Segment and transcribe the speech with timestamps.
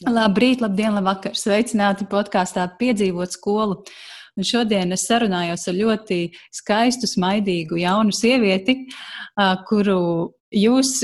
[0.00, 1.34] Labrīt, labdien, labvakar!
[1.36, 3.82] Sveicināti podkāstā Piedzīvot skolu.
[4.32, 6.20] Un šodien es sarunājos ar ļoti
[6.56, 8.78] skaistu, smaidīgu jaunu sievieti,
[9.68, 9.98] kuru
[10.48, 10.94] jūs,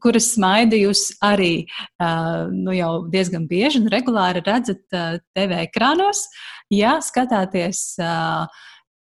[0.00, 1.66] kuras smaidu jūs arī
[2.00, 6.24] nu, jau diezgan bieži un regulāri redzat TV ekrānos.
[6.72, 8.00] Ja skatāties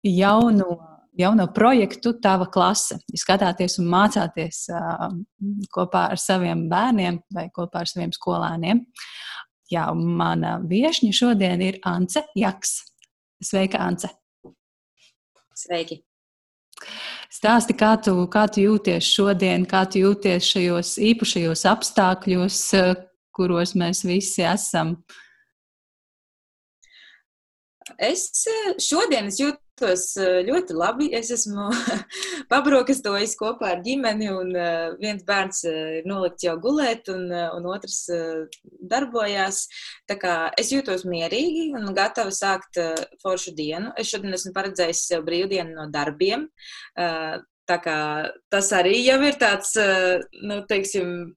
[0.08, 0.80] jaunu
[1.18, 3.00] jauno projektu Tava klase.
[3.12, 4.66] Ja skatāties un mācāties
[5.74, 8.84] kopā ar saviem bērniem vai kopā ar saviem skolēniem.
[9.72, 12.78] Jā, mana viesņa šodien ir Ance Jaks.
[13.44, 14.12] Sveika, Ance!
[15.56, 16.04] Sveiki!
[17.32, 22.60] Stāsti, kā tu, kā tu jūties šodien, kā tu jūties šajos īpašajos apstākļos,
[23.36, 24.96] kuros mēs visi esam.
[27.98, 28.28] Es
[28.82, 31.10] šodien es jūtu jūtos eh, ļoti labi.
[31.14, 31.70] Es esmu
[32.52, 37.66] pabrokastojis kopā ar ģimeni, un eh, viens bērns eh, ir nolikts jau gulēt, un, un
[37.68, 38.10] otrs
[38.82, 39.68] darbojās.
[40.08, 42.80] Tā kā es jūtos mierīgi un gatava sākt
[43.22, 43.92] foršu dienu.
[43.98, 46.48] Es šodien esmu paredzējis sev brīvdienu no darbiem.
[46.96, 47.98] Tā kā
[48.50, 49.74] tas arī jau ir tāds,
[50.46, 51.34] nu, teiksim,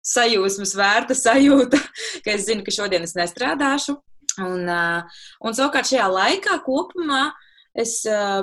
[0.00, 1.78] sajūsmas vērta sajūta,
[2.24, 3.98] ka es zinu, ka šodien es nestrādāšu.
[4.40, 7.46] Un, un savukārt šajā laikā kopumā uh,
[7.78, 8.00] Es,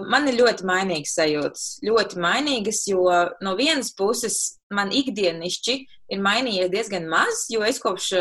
[0.08, 1.64] man ir ļoti mainīgas sajūtas.
[1.84, 3.04] Ļoti mainīgas, jo
[3.44, 4.38] no vienas puses
[4.74, 5.76] man ikdienišķi
[6.16, 8.14] ir mainījies diezgan maz, jo es kopš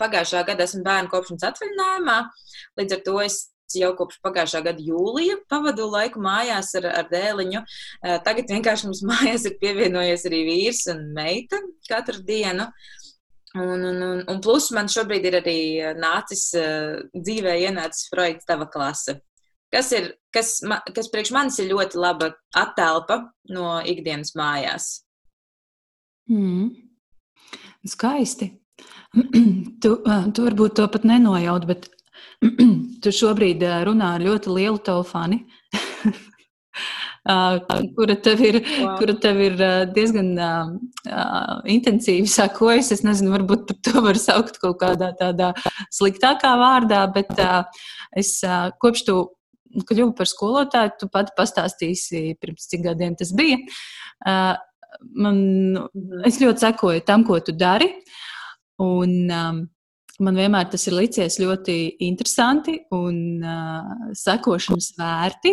[0.00, 2.16] pagājušā gada esmu bērnu kopšanas atvaļinājumā.
[2.80, 3.38] Līdz ar to es
[3.76, 7.62] jau kopš pagājušā gada jūlija pavadu laiku mājās ar, ar dēliņu.
[8.24, 12.70] Tagad vienkārši mums mājās ir pievienojies arī vīrs un meita katru dienu.
[13.56, 15.60] Un, un, un, un plus man šobrīd ir arī
[15.96, 16.50] nācis
[17.12, 19.20] dzīvē ienācis projekts Tava klase
[19.74, 20.58] kas, ir, kas,
[20.94, 23.20] kas priekš manis ir ļoti laba attēlpa
[23.54, 24.90] no ikdienas mājās.
[26.30, 26.70] Mm.
[27.86, 28.50] Skaisti.
[29.82, 31.88] tu, tu varbūt to pat nenojaut, bet
[33.02, 35.44] tu šobrīd runā ar ļoti lielu tavu fani.
[37.96, 38.96] kura tev ir, wow.
[39.00, 39.56] kura tev ir
[39.94, 40.74] diezgan uh,
[41.10, 42.92] uh, intensīvi sakojas.
[42.94, 45.52] Es nezinu, varbūt par to var saukt kaut kādā tādā
[45.94, 47.64] sliktākā vārdā, bet uh,
[48.16, 49.16] es uh, kopš tu
[49.88, 53.58] kļuvu par skolotāju, tu pati pastāstīsi, pirms cik gadiem tas bija.
[55.12, 55.38] Man,
[56.24, 57.90] es ļoti sekoju tam, ko tu dari.
[58.82, 61.76] Un, man vienmēr tas ir licies ļoti
[62.06, 63.44] interesanti un
[64.16, 65.52] sekošanas vērti.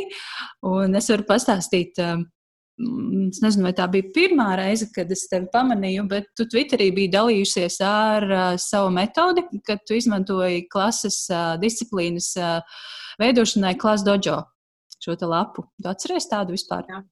[0.69, 2.00] Un es varu pastāstīt.
[2.73, 7.12] Es nezinu, vai tā bija pirmā reize, kad es tevi pamanīju, bet tu Twitterī biji
[7.13, 12.81] dalījusies ar uh, savu metodi, kad tu izmantoji klases uh, disciplīnas uh,
[13.22, 14.41] veidošanai klases dojo
[15.03, 15.68] šo lapu.
[15.81, 16.88] Tu atceries tādu vispār?
[16.88, 17.03] Jā,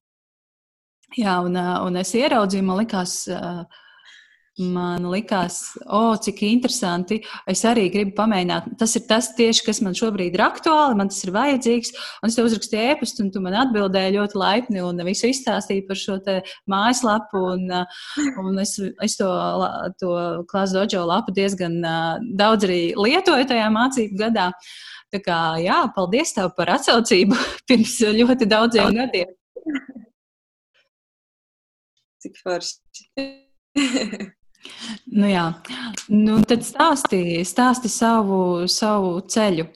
[1.20, 3.22] Jā un, un es ieraudzīju, man likās.
[4.62, 7.22] Man likās, o, cik interesanti.
[7.50, 8.68] Es arī gribu pamēģināt.
[8.78, 11.94] Tas ir tas tieši, kas man šobrīd ir aktuāli, man tas ir vajadzīgs.
[12.20, 16.02] Un es tev uzrakstīju ēpastu, un tu man atbildēji ļoti laipni un visu izstāstīji par
[16.04, 16.20] šo
[16.70, 17.46] mājaslapu.
[17.56, 17.66] Un,
[18.44, 18.76] un es,
[19.08, 19.32] es to,
[20.04, 20.14] to
[20.52, 21.80] klases dojo lapu diezgan
[22.38, 24.52] daudz arī lietoju tajā mācību gadā.
[25.12, 27.36] Tā kā, jā, paldies tev par atsaucību
[27.68, 29.34] pirms ļoti daudziem gadiem.
[32.22, 32.78] Cik forši.
[35.20, 35.46] nu, jā,
[36.14, 39.68] nu, tad stāsti, stāsti savu, savu ceļu.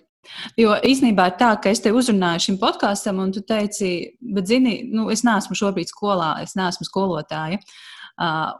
[0.57, 3.91] Jo īsnībā ir tā, ka es te uzrunāju šim podkāstam, un tu teici,
[4.21, 7.59] bet, zini, nu, es neesmu šobrīd skolā, es neesmu skolotāja.
[7.59, 7.94] Uh,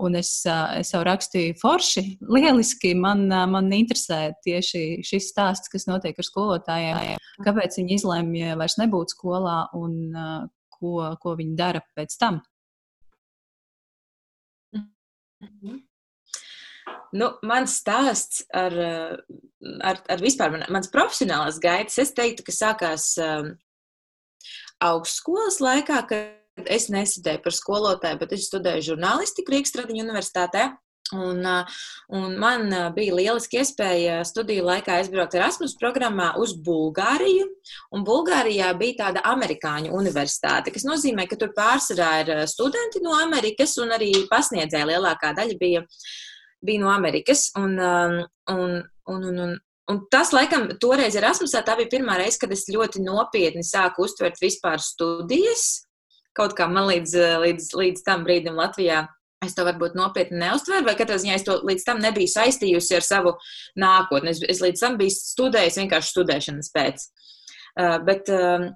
[0.03, 0.31] un es,
[0.75, 2.93] es jau rakstīju forši, lieliski.
[2.99, 7.23] Man, man interesē tieši šis stāsts, kas notiek ar skolotājiem.
[7.45, 9.97] Kāpēc viņi izlēma vairs nebūt skolā un
[10.75, 12.41] ko, ko viņi dara pēc tam?
[14.75, 15.83] Mhm.
[17.15, 23.13] Nu, mans stāsts ar, ar, ar vispār man, mans profesionālās gaitas, es teiktu, ka sākās
[23.23, 23.53] um,
[24.83, 30.69] augstskolas laikā, kad Es nestudēju par skolotāju, bet es studēju žurnālistiku Rīgas Tradiņu universitātē.
[31.13, 31.45] Un,
[32.17, 37.45] un man bija lieliski iespēja studiju laikā aizbraukt Erasmus programmā uz Bulgāriju.
[37.93, 43.75] Un Bulgārijā bija tāda amerikāņu universitāte, kas nozīmē, ka tur pārsvarā ir studenti no Amerikas
[43.83, 45.85] un arī pasniedzēja lielākā daļa bija,
[46.65, 47.51] bija no Amerikas.
[47.59, 48.19] Un, un,
[48.55, 48.75] un,
[49.13, 53.61] un, un, Un tas, laikam, toreiz Erasmusā tā bija pirmā reize, kad es ļoti nopietni
[53.61, 55.84] sāku uztvert vispār studijas
[56.37, 59.05] kaut kā man līdz, eh, līdz, līdz tam brīdim Latvijā
[59.45, 63.05] es to varbūt nopietni neuztveru, vai katrā ziņā es to līdz tam nebiju saistījusi ar
[63.05, 63.35] savu
[63.79, 64.33] nākotni.
[64.33, 67.03] Es, es līdz tam biju studējis vienkārši studēšanas pēc.
[67.75, 68.69] Uh, bet, uh,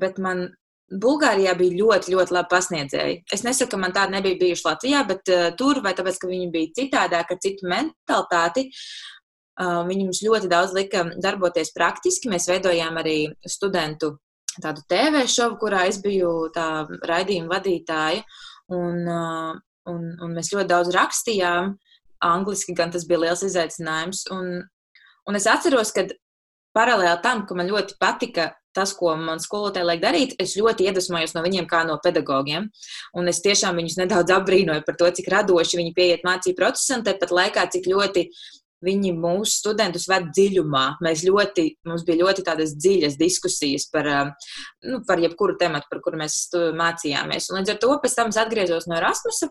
[0.00, 0.46] bet man
[0.86, 3.18] Bulgārijā bija ļoti, ļoti labi pasniedzēji.
[3.34, 6.48] Es nesaku, ka man tāda nebija bijuši Latvijā, bet uh, tur, vai tāpēc, ka viņi
[6.54, 8.68] bija citādāk, ar citu mentalitāti,
[9.56, 12.28] Viņi mums ļoti daudz lika darboties praktiski.
[12.28, 14.18] Mēs veidojām arī studentu
[14.62, 18.22] tādu TV šovu, kurā es biju tā raidījuma vadītāja.
[18.74, 21.74] Un, un, un mēs ļoti daudz rakstījām
[22.26, 24.26] angliski, gan tas bija liels izaicinājums.
[24.34, 24.62] Un,
[25.28, 26.08] un es atceros, ka
[26.76, 31.32] paralēli tam, ka man ļoti patika tas, ko man skolotāji liek darīt, es ļoti iedvesmojos
[31.32, 32.68] no viņiem kā no pedagogiem.
[33.16, 37.32] Un es tiešām viņus nedaudz apbrīnoju par to, cik radoši viņi pieiet mācību procesam, tāpat
[37.32, 38.26] laikā, cik ļoti
[38.84, 40.84] viņi mūsu studentus ved dziļumā.
[41.04, 44.10] Mēs ļoti, mums bija ļoti tādas dziļas diskusijas par,
[44.84, 47.50] nu, par jebkuru tematu, par kuru mēs mācījāmies.
[47.50, 49.50] Un līdz ar to pēc tam es atgriezos no Erasmusa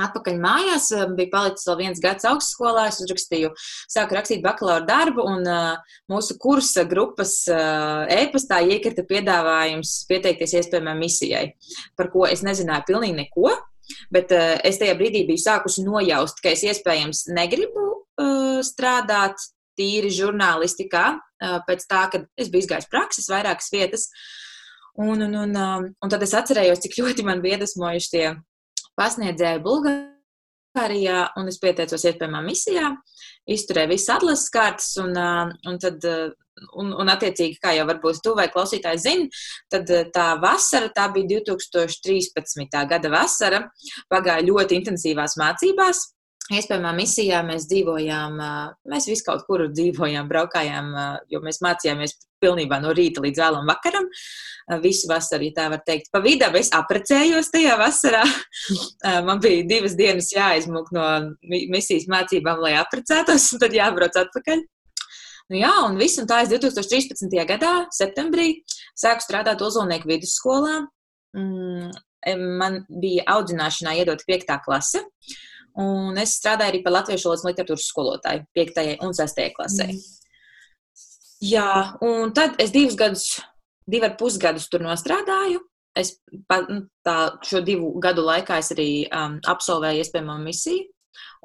[0.00, 0.86] Atpakaļ mājās
[1.18, 2.86] bija palicis vēl viens gads augstskolā.
[2.88, 3.50] Es uzrakstīju,
[3.92, 10.96] sāku rakstīt bakalaura darbu, un uh, mūsu kursa grupas uh, e-pastā iekrita piedāvājums pieteikties iespējamai
[11.02, 11.44] misijai,
[11.98, 13.52] par ko es nezināju pilnīgi neko.
[14.14, 19.40] Bet uh, es tajā brīdī biju sākusi nojaust, ka es iespējams negribu uh, strādāt
[19.78, 24.08] tīri žurnālistikā, uh, pēc tā, ka es biju izgājis prakses vairākas vietas.
[25.00, 28.26] Un, un, un, uh, un tad es atcerējos, cik ļoti man bija iedvesmojuši tie
[29.00, 30.11] pasniedzēju Bulgārijā,
[31.40, 32.92] un es pieteicos iespējamā misijā,
[33.50, 35.12] izturēju visas atlases kārtas, un,
[35.68, 36.06] un tad,
[36.78, 39.28] un, un attiecīgi, kā jau varbūt tu vai klausītājs zini,
[39.72, 42.80] tad tā vasara, tā bija 2013.
[42.88, 43.62] gada vasara,
[44.12, 46.06] pagāja ļoti intensīvās mācībās.
[46.50, 48.40] Iespējamā misijā mēs dzīvojām,
[48.90, 50.88] mēs visu kaut kur dzīvojām, braukājām,
[51.30, 54.08] jo mēs mācījāmies pilnībā no rīta līdz vēlam vakaram.
[54.82, 56.10] Visu vasaru, ja tā var teikt.
[56.12, 58.24] Pa vidam es aprecējos tajā vasarā.
[59.28, 61.06] Man bija divas dienas jāizmūk no
[61.46, 64.66] misijas mācībām, lai aprecētos, un tad jābrauc atpakaļ.
[65.52, 67.28] Nu jā, un viss, un tā es 2013.
[67.48, 68.62] gadā, septembrī,
[68.98, 70.78] sāku strādāt Ozolnieku vidusskolā.
[71.36, 71.90] Mm,
[72.58, 75.02] man bija audzināšanā iedota piektā klase.
[75.80, 78.80] Un es strādāju arī par latviešu valodas literatūras skolotāju 5.
[79.06, 79.44] un 6.
[79.56, 79.86] klasē.
[79.88, 80.02] Mm.
[81.42, 83.26] Jā, un tad es divus gadus,
[83.88, 85.62] divu ar pusgadus tur nostrādāju.
[85.98, 86.14] Es
[86.68, 90.86] nu, tā, šo divu gadu laikā es arī um, absolvēju iespējamo misiju.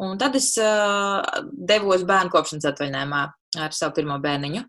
[0.05, 3.21] Un tad es uh, devos bērnu kopšanas atvaļinājumā
[3.63, 4.61] ar savu pirmo bērniņu,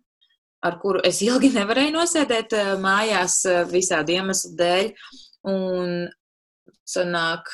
[0.65, 4.93] ar kuru es ilgi nevarēju nosēdēt uh, mājās uh, visādi iemeslu dēļ.
[5.49, 5.93] Un
[6.89, 7.53] sanāk,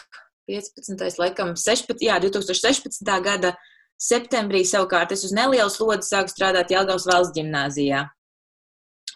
[0.51, 1.19] 15.
[1.19, 3.01] laikam, 16, jā, 2016.
[3.25, 3.55] gada
[4.01, 8.05] septembrī savukārt es uz nelielu slodzi sāku strādāt Jelgavas valsts ģimnāzijā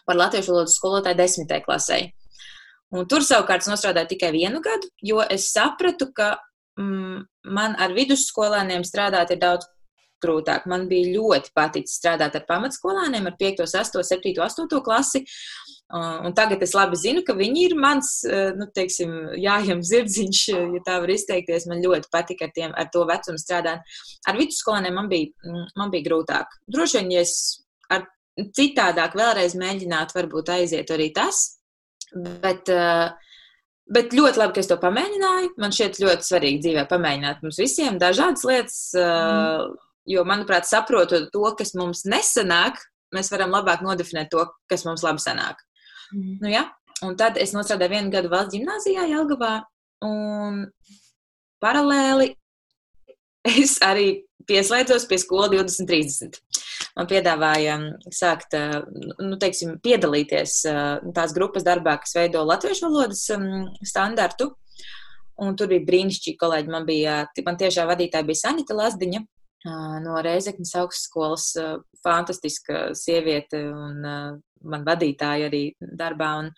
[0.09, 1.99] par latviešu valodas skolotāju desmitai klasē.
[2.89, 6.31] Un tur savukārt es nostrādāju tikai vienu gadu, jo es sapratu, ka
[6.79, 7.19] mm,
[7.53, 9.69] man ar vidusskolāniem strādāt ir daudz
[10.23, 10.67] grūtāk.
[10.69, 15.25] Man bija ļoti paticis strādāt ar pamatskolāniem, ar 5, 8, 7, 8 klasi.
[15.89, 18.11] Un tagad es labi zinu, ka viņi ir mans,
[18.59, 21.65] nu, teiksim, jājam zirdziņš, ja tā var izteikties.
[21.71, 23.97] Man ļoti patika ar, tiem, ar to vecumu strādāt.
[24.29, 25.31] Ar vidusskolēniem man bija,
[25.79, 26.53] man bija grūtāk.
[26.69, 27.33] Droši vien, ja es
[27.89, 28.05] ar
[28.37, 31.41] citādāk vēlreiz mēģinātu, varbūt aiziet arī tas.
[32.13, 32.69] Bet,
[33.89, 35.55] bet ļoti labi, ka es to pamēģināju.
[35.61, 39.77] Man šķiet ļoti svarīgi dzīvē pamēģināt mums visiem dažādas lietas, mm.
[40.07, 42.79] Jo, manuprāt, saprotot to, kas mums nesanāk,
[43.15, 45.61] mēs varam labāk nodefinēt to, kas mums labi sanāk.
[46.13, 46.37] Mm.
[46.43, 46.67] Nu, ja?
[47.05, 49.53] Un tad es strādāju vienu gadu valsts gimnājā, Jelgavā,
[50.03, 50.65] un
[51.63, 52.33] paralēli
[53.47, 56.39] es arī pieslēdzos pie skolas 2030.
[56.97, 57.77] Man piedāvāja
[58.11, 58.55] sākt,
[59.21, 60.55] nu, teiksim, piedalīties
[61.15, 63.23] tās grupas darbā, kas veido latviešu valodas
[63.87, 64.51] standartu.
[65.39, 66.71] Un tur bija brīnišķīgi kolēģi.
[66.73, 69.21] Man bija, man tiešā vadītāja bija Sanita Lazdiņa
[69.65, 71.51] no Reizeknas augstskolas.
[72.03, 76.31] Fantastiska sieviete un man vadītāja arī darbā.
[76.43, 76.51] Un,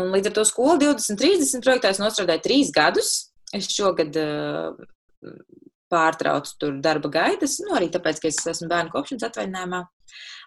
[0.00, 3.14] un līdz ar to skolu 2030 projektā es nostrādāju trīs gadus.
[3.52, 4.16] Es šogad
[5.92, 9.82] pārtraucu tur darba gaitas, nu arī tāpēc, ka es esmu bērnu kopšanas atvaļinājumā.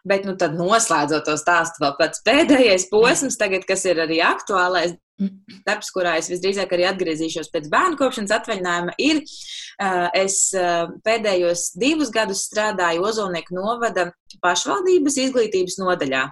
[0.06, 4.94] Bet, nu, tad noslēdzot to stāstu, vēl pats pēdējais posms, tagad, kas ir arī aktuālais
[5.66, 9.22] darbs, kurā es visdrīzāk arī atgriezīšos pēc bērnu kopšanas atvaļinājuma, ir,
[10.20, 10.40] es
[11.08, 14.10] pēdējos divus gadus strādāju Ozolnieku novada
[14.44, 16.26] pašvaldības izglītības nodaļā.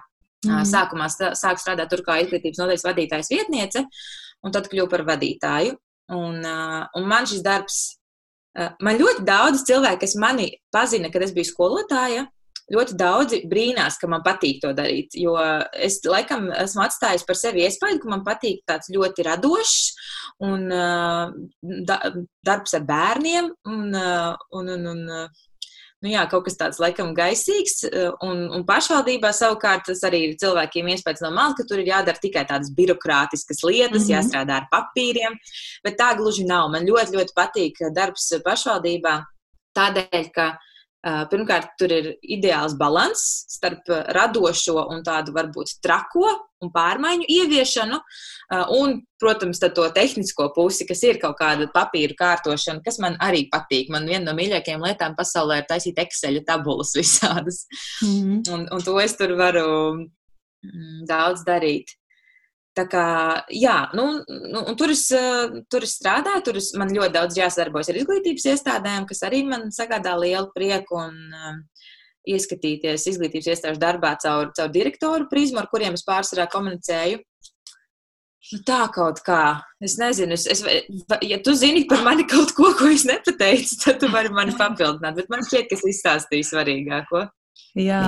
[0.44, 0.60] Mm.
[0.68, 3.86] Sākumā sāku strādāt tur kā izglītības nodaļas vadītājas vietniece,
[4.44, 5.78] un tad kļuvu par vadītāju.
[6.12, 7.78] Un, un man šis darbs,
[8.54, 12.26] man ļoti daudz cilvēku, kas mani pazina, kad es biju skolotāja,
[12.72, 15.16] ļoti daudzi brīnās, ka man patīk to darīt.
[15.18, 15.36] Jo
[15.74, 19.80] es laikam esmu atstājis par sevi iespēju, ka man patīk tāds ļoti radošs
[20.44, 20.68] un
[21.88, 21.98] da,
[22.46, 25.04] darbs ar bērniem un, un, un, un
[26.04, 30.36] nu jā, kaut kas tāds laikam gaisīgs, eh, un, un pašvaldībā savukārt tas arī ir
[30.42, 34.14] cilvēkiem iespējas no malas, ka tur ir jādara tikai tādas birokrātiskas lietas, mm -hmm.
[34.18, 35.38] jāstrādā ar papīriem,
[35.84, 36.68] bet tā gluži nav.
[36.70, 39.16] Man ļoti, ļoti patīk darbs pašvaldībā
[39.78, 40.54] tādēļ, ka
[41.04, 46.30] Pirmkārt, tur ir ideāls līdzsvars starp radošo un tādu varbūt trako
[46.64, 48.00] un pārmaiņu ieviešanu,
[48.76, 53.90] un, protams, to tehnisko pusi, kas ir kaut kāda papīra kārtošana, kas man arī patīk.
[53.92, 57.64] Man viena no mīļākajām lietām pasaulē ir taisīt Excel tabulas visādas,
[58.02, 58.40] mm -hmm.
[58.54, 61.96] un, un to es tur varu mm, daudz darīt.
[62.74, 63.06] Tā kā,
[63.54, 65.06] jā, nu, nu, tur, es,
[65.70, 69.68] tur es strādāju, tur es, man ļoti daudz jāsadarbojas ar izglītības iestādēm, kas arī man
[69.70, 71.14] sagādā lielu prieku un
[72.28, 77.20] ieskatīties izglītības iestāžu darbā caur, caur direktoru prizmu, ar kuriem es pārsvarā komunicēju.
[78.52, 80.60] Nu, tā kaut kā, es nezinu, es, es,
[81.24, 85.16] ja tu zini par mani kaut ko, ko es nepateicu, tad tu vari mani papildināt,
[85.16, 87.24] bet man šķiet, ka es izstāstīju svarīgāko.
[87.78, 88.02] Jā,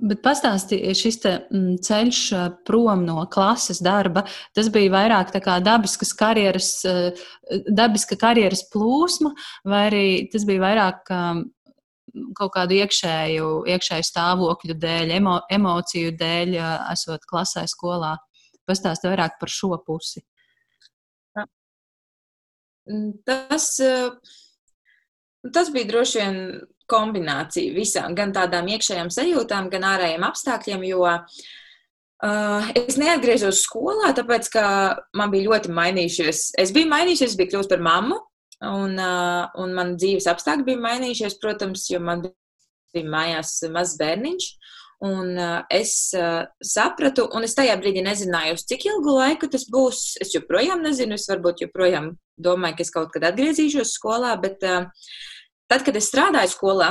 [0.00, 2.20] bet pastāstīja šis te, m, ceļš
[2.66, 4.24] prom no klases darba.
[4.56, 6.70] Tas bija vairāk tā kā dabiskas karjeras,
[7.68, 9.34] dabiska karjeras plūsma,
[9.68, 11.12] vai arī tas bija vairāk
[12.38, 16.58] kaut kādu iekšēju, iekšēju stāvokļu dēļ, emo, emociju dēļ,
[16.92, 18.16] esot klasē skolā.
[18.68, 20.22] Pastāstiet vairāk par šo pusi.
[23.26, 23.66] Tas,
[25.54, 26.38] tas bija droši vien
[26.90, 34.50] kombinācija visām, gan tādām iekšējām sajūtām, gan ārējiem apstākļiem, jo uh, es neatgriezos skolā, tāpēc,
[34.52, 34.64] ka
[35.16, 36.44] man bija ļoti mainījušies.
[36.60, 38.18] Es biju mainījušies, es biju kļuvusi par mammu,
[38.68, 42.24] un, un man dzīves apstākļi bija mainījušies, protams, jo man
[42.92, 44.48] bija mājās mazs bērniņš.
[45.02, 45.34] Un
[45.74, 45.92] es
[46.62, 50.12] sapratu, un es tajā brīdī nezināju, cik ilgu laiku tas būs.
[50.22, 54.62] Es joprojām nezinu, es varbūt joprojām domāju, ka es kaut kad atgriezīšos skolā, bet
[55.72, 56.90] Tad, kad es strādāju skolā,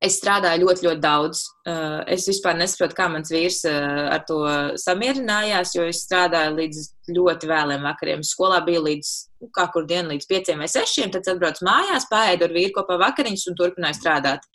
[0.00, 1.42] es strādāju ļoti, ļoti daudz.
[1.68, 4.40] Uh, es vispār nesaprotu, kā mans vīrs uh, ar to
[4.80, 6.82] samierinājās, jo es strādāju līdz
[7.16, 8.24] ļoti vēliem vakariem.
[8.26, 9.10] Skolā bija līdz,
[9.44, 12.96] nu, kā kur dienu, līdz pieciem vai sešiem, tad atbraucu mājās, pārēdu ar vīru kopā
[13.02, 14.46] vakariņas un turpināju strādāt.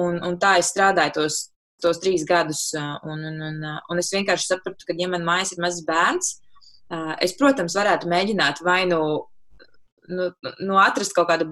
[0.00, 1.38] Un, un tā es strādāju tos,
[1.84, 5.54] tos trīs gadus, uh, un, un, un, un es vienkārši sapratu, ka, ja man mājās
[5.54, 6.38] ir mazs bērns,
[7.24, 9.00] es, protams, varētu mēģināt vai nu,
[10.12, 10.28] nu,
[10.60, 11.48] nu atrast kaut kādu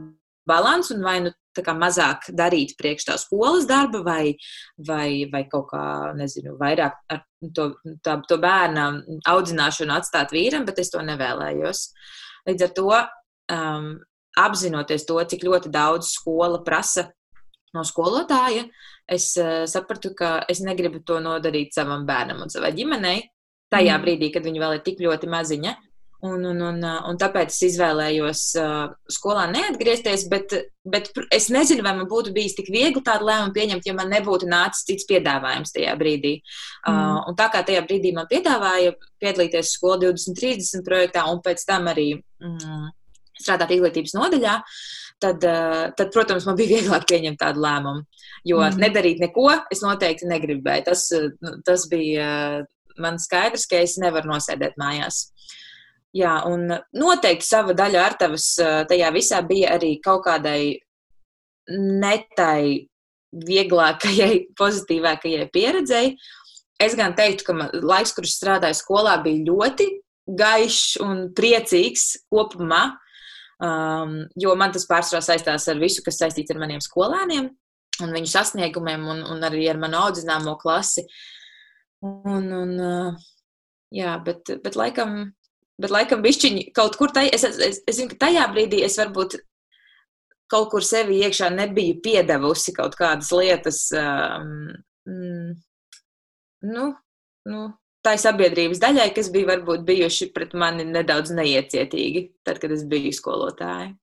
[0.49, 4.37] balansu un vai nu mazāk darīt priekš tā skolas darba, vai,
[4.79, 10.79] vai, vai kaut kā, nezinu, vairāk ar to, tā, to bērnu audzināšanu atstāt vīram, bet
[10.79, 11.93] es to nevēlējos.
[12.49, 12.89] Līdz ar to,
[13.53, 14.01] um,
[14.39, 17.11] apzinoties to, cik ļoti daudz skola prasa
[17.75, 18.65] no skolotāja,
[19.09, 23.29] es uh, sapratu, ka es negribu to nodarīt savam bērnam un savai ģimenei.
[23.73, 24.05] Tajā mm.
[24.05, 25.73] brīdī, kad viņi vēl ir tik ļoti maziņa,
[26.23, 28.43] Un, un, un, un tāpēc es izvēlējos
[29.11, 30.53] skolā neatgriezties, bet,
[30.87, 34.47] bet es nezinu, vai man būtu bijis tik viegli tādu lēmumu pieņemt, ja man nebūtu
[34.47, 36.37] nācis cits piedāvājums tajā brīdī.
[36.87, 37.25] Mm.
[37.27, 42.07] Un tā kā tajā brīdī man piedāvāja piedalīties skola 2030 projektā un pēc tam arī
[42.15, 42.87] mm,
[43.43, 44.55] strādāt izglītības nodaļā,
[45.27, 48.07] tad, tad, protams, man bija vieglāk pieņemt tādu lēmumu.
[48.47, 48.79] Jo mm.
[48.79, 50.87] nedarīt neko es noteikti negribēju.
[50.87, 51.09] Tas,
[51.43, 52.31] nu, tas bija
[53.03, 55.25] man skaidrs, ka es nevaru nosēdēt mājās.
[56.13, 60.77] Jā, un noteikti sava daļa ar tavas tajā visā bija arī kaut kādai
[61.73, 62.89] netai
[63.33, 66.17] vieglākajai, pozitīvākajai pieredzei.
[66.83, 69.89] Es gan teiktu, ka laiks, kurš strādāju skolā, bija ļoti
[70.39, 72.83] gaišs un priecīgs kopumā,
[73.63, 77.51] um, jo man tas pārsvarā saistās ar visu, kas saistīts ar maniem skolēniem
[78.03, 81.05] un viņu sasniegumiem, un, un arī ar manu audzināmo klasi.
[82.03, 83.29] Un, un, uh,
[83.95, 85.31] jā, bet, bet laikam
[85.83, 89.41] Bet, laikam, bišķiņi kaut kur tajā, es, es, es zinu, ka tajā brīdī es varbūt
[90.53, 94.69] kaut kur sevi iekšā nebiju piedevusi kaut kādas lietas, um,
[95.09, 95.55] mm,
[96.69, 96.91] nu,
[97.49, 97.63] nu,
[98.05, 103.15] tai sabiedrības daļai, kas bija varbūt bijuši pret mani nedaudz neiecietīgi, tad, kad es biju
[103.17, 103.95] skolotāja.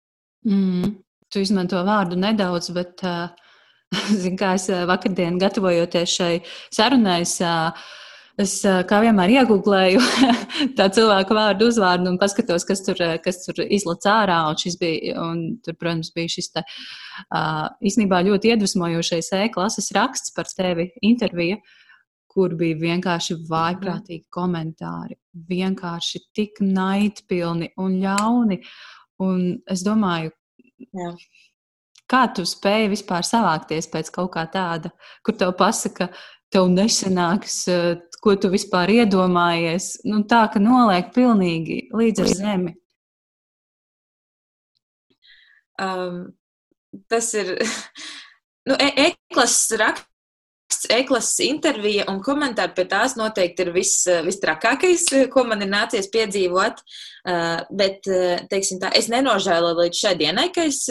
[0.47, 0.97] Mm,
[1.29, 3.29] tu izmanto vārdu nedaudz, bet, uh,
[4.23, 6.33] zin, kā es vakardien gatavojoties šai
[6.73, 7.71] sarunai, es uh,
[8.39, 9.99] Es kā vienmēr iegūlēju
[10.77, 14.37] tā cilvēku vārdu, uzvārdu un paskatos, kas tur, kas tur izlaiž ārā.
[14.47, 20.47] Un, bija, un tur, protams, bija šis te, uh, īstenībā ļoti iedvesmojošais e-klases raksts par
[20.55, 21.59] tevi interviju,
[22.29, 25.19] kur bija vienkārši vājprātīgi komentāri.
[25.49, 28.61] Vienkārši tik naidpilni un ļauni.
[29.25, 30.31] Un es domāju,
[30.95, 31.11] Jā.
[32.07, 34.93] kā tu spēji vispār savākties pēc kaut kā tāda,
[35.25, 36.07] kur tev pasaka,
[36.53, 37.65] tev nesanāks
[38.23, 42.75] ko tu vispār iedomājies, nu, tā ka noliek pilnīgi līdz ar zemi?
[45.79, 46.21] Um,
[47.11, 47.55] tas ir.
[48.67, 50.08] Nu, e-klases raksts raksts,
[50.93, 56.83] e-klases intervija un komentāri pie tās noteikti ir viss vistrakākais, ko man ir nācies piedzīvot.
[57.81, 58.09] Bet,
[58.51, 60.85] teiksim tā, es nenožēloju līdz šai dienai, ka, es,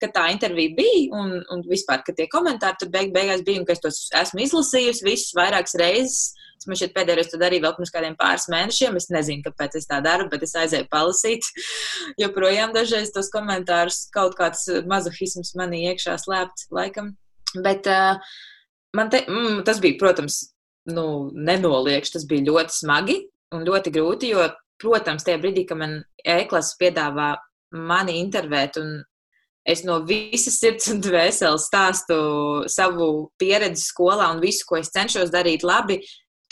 [0.00, 3.66] ka tā intervija bija un, un vispār, ka tie komentāri tur beig, beigās bija un
[3.68, 6.32] ka es tos esmu izlasījusi visus vairākas reizes.
[6.54, 8.94] Es man šeit pēdējais to darīju vēl pirms kādiem pāris mēnešiem.
[8.96, 11.44] Es nezinu, kāpēc es tā daru, bet es aizēju palasīt.
[12.22, 17.12] Joprojām dažreiz tos komentārus kaut kāds mazohisms manī iekšā slēpts laikam.
[17.66, 18.22] Bet uh,
[18.94, 20.40] man te, mm, tas bija, protams,
[20.90, 23.18] nu, nenoliekš, tas bija ļoti smagi
[23.54, 24.46] un ļoti grūti, jo,
[24.82, 27.34] protams, tajā brīdī, kad man e-klases piedāvā
[27.74, 28.96] mani intervēt un
[29.64, 32.16] es no visas sirds un dvēseles stāstu
[32.68, 36.02] savu pieredzi skolā un visu, ko es cenšos darīt labi,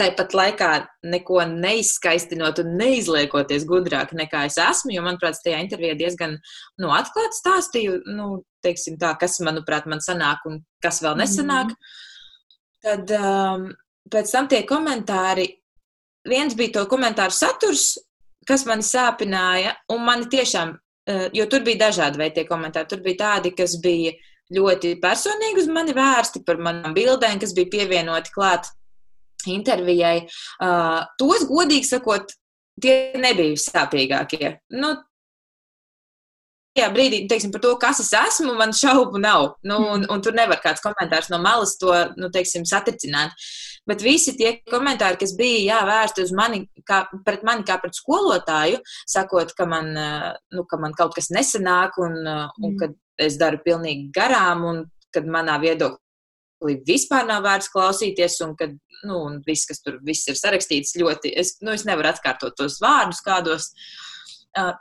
[0.00, 0.70] tāpat laikā
[1.12, 6.38] neko neizskaistinot un neizliekoties gudrāk nekā es esmu, jo, manuprāt, tajā intervijā diezgan
[6.80, 8.30] nu, atklāti stāstīju, nu,
[8.64, 11.74] teiksim tā, kas, manuprāt, man sanāk un kas vēl nesanāk.
[11.74, 12.10] Mm -hmm.
[12.82, 13.68] Tad um,
[14.10, 15.46] pēc tam tie komentāri,
[16.28, 17.92] viens bija to komentāru saturs,
[18.48, 23.02] kas mani sāpināja, un mani tiešām, uh, jo tur bija dažādi veidi tie komentāri, tur
[23.04, 24.16] bija tādi, kas bija
[24.52, 28.68] ļoti personīgi uz mani vērsti par manām bildēm, kas bija pievienoti klāt
[29.50, 30.26] intervijai.
[30.62, 32.34] Uh, tos, godīgi sakot,
[32.82, 34.56] tie nebija vissāpīgākie.
[34.78, 34.94] Nu,
[36.76, 39.54] tajā brīdī, teiksim, par to, kas es esmu, man šaubu nav.
[39.68, 43.34] Nu, un, un tur nevar kāds komentārs no malas to, nu, teiksim, satricināt.
[43.88, 47.96] Bet visi tie komentāri, kas bija jā, vērsti uz mani, kā, pret mani kā pret
[47.98, 49.90] skolotāju, sakot, ka man,
[50.54, 52.78] nu, ka man kaut kas nesanāk un, un mm.
[52.80, 58.72] ka es daru pilnīgi garām un kad manā viedoklī vispār nav vērts klausīties, un kad
[59.02, 62.78] nu, un viss, kas tur viss ir sarakstīts, ļoti, es, nu, es nevaru atkārtot tos
[62.80, 63.72] vārdus kādos.
[63.72, 64.11] Uh,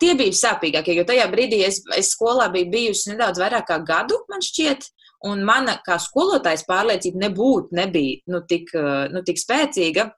[0.01, 4.19] tie bija sāpīgākie, jo tajā brīdī es, es skolā biju bijusi nedaudz vairāk kā gadu,
[4.31, 4.87] man šķiet,
[5.29, 8.73] un mana kā skolotājas pārliecība nebūtu nebija nu, tik,
[9.13, 10.09] nu, tik spēcīga,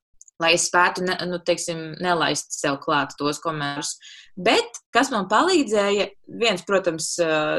[0.41, 3.93] lai es spētu ne, nu, teiksim, nelaist sev klāt tos komentārus.
[4.33, 6.07] Bet kas man palīdzēja,
[6.41, 7.12] viens, protams,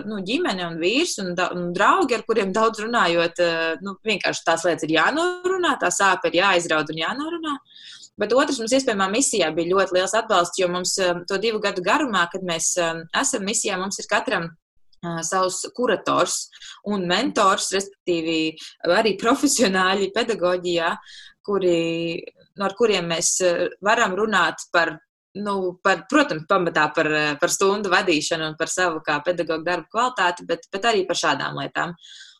[0.09, 3.45] nu, ģimene un vīrs un, un draugi, ar kuriem daudz runājot,
[3.85, 7.59] nu, vienkārši tās lietas ir jānorunā, tā sāpe ir jāizraud un jānorunā.
[8.21, 10.93] Bet otrs, mums iespējamā misijā bija ļoti liels atbalsts, jo mums
[11.27, 14.53] to divu gadu garumā, kad mēs esam misijā, mums ir katram
[15.27, 16.37] savs kurators
[16.89, 18.55] un mentors, respektīvi
[18.95, 20.95] arī profesionāļi pedagoģijā,
[21.45, 21.83] kuri
[22.59, 24.95] no ar kuriem mēs eh, varam runāt par,
[25.41, 29.91] nu, par protams, pamatā par, eh, par stundu vadīšanu un par savu kā pedagoģu darbu
[29.93, 31.95] kvalitāti, bet, bet arī par šādām lietām.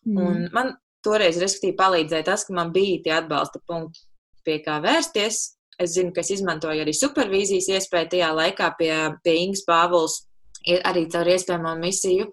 [0.05, 0.21] Mm.
[0.21, 4.07] Un man toreiz, respektīvi, palīdzēja tas, ka man bija tie atbalsta punkti,
[4.45, 5.54] pie kā vērsties.
[5.81, 8.93] Es zinu, ka es izmantoju arī supervīzijas iespēju tajā laikā pie,
[9.25, 10.21] pie Ingas Pāvils,
[10.87, 12.29] arī caur iespējamo misiju.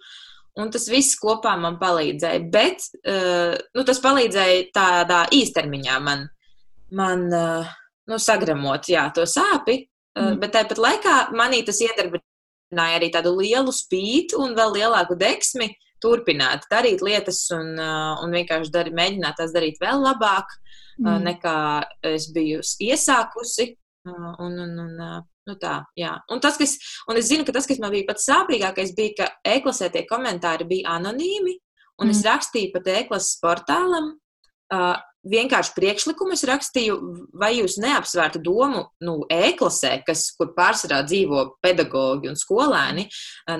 [0.61, 2.43] Un tas viss kopā man palīdzēja.
[2.51, 6.27] Bet uh, nu, tas palīdzēja tādā īstermiņā man.
[6.27, 6.37] Uh,
[6.91, 7.71] man eh,
[8.07, 10.39] nu, sagramot jā, to sāpi, eh, mm.
[10.41, 15.71] bet tāpat laikā manī tas iedarbināja arī tādu lielu spītu un vēl lielāku deksmi
[16.03, 20.55] turpināt darīt lietas un, eh, un vienkārši dari, mēģināt tās darīt vēl labāk,
[20.99, 21.21] mm.
[21.29, 21.57] nekā
[22.13, 23.75] es biju iesākusi.
[24.09, 24.95] Un, un, un,
[25.45, 26.15] nu tā, jā.
[26.33, 26.71] un, tas, kas,
[27.05, 30.65] un es zinu, ka tas, kas man bija pats sāpīgākais, bija, ka e-klasē tie komentāri
[30.65, 31.53] bija anonīmi,
[32.01, 32.15] un mm.
[32.15, 34.15] es rakstīju pat e-klases portālam,
[35.31, 36.95] vienkārši priekšlikumu es rakstīju,
[37.37, 43.05] vai jūs neapsvērtu domu, nu, e-klasē, kas, kur pārsvarā dzīvo pedagoģi un skolēni,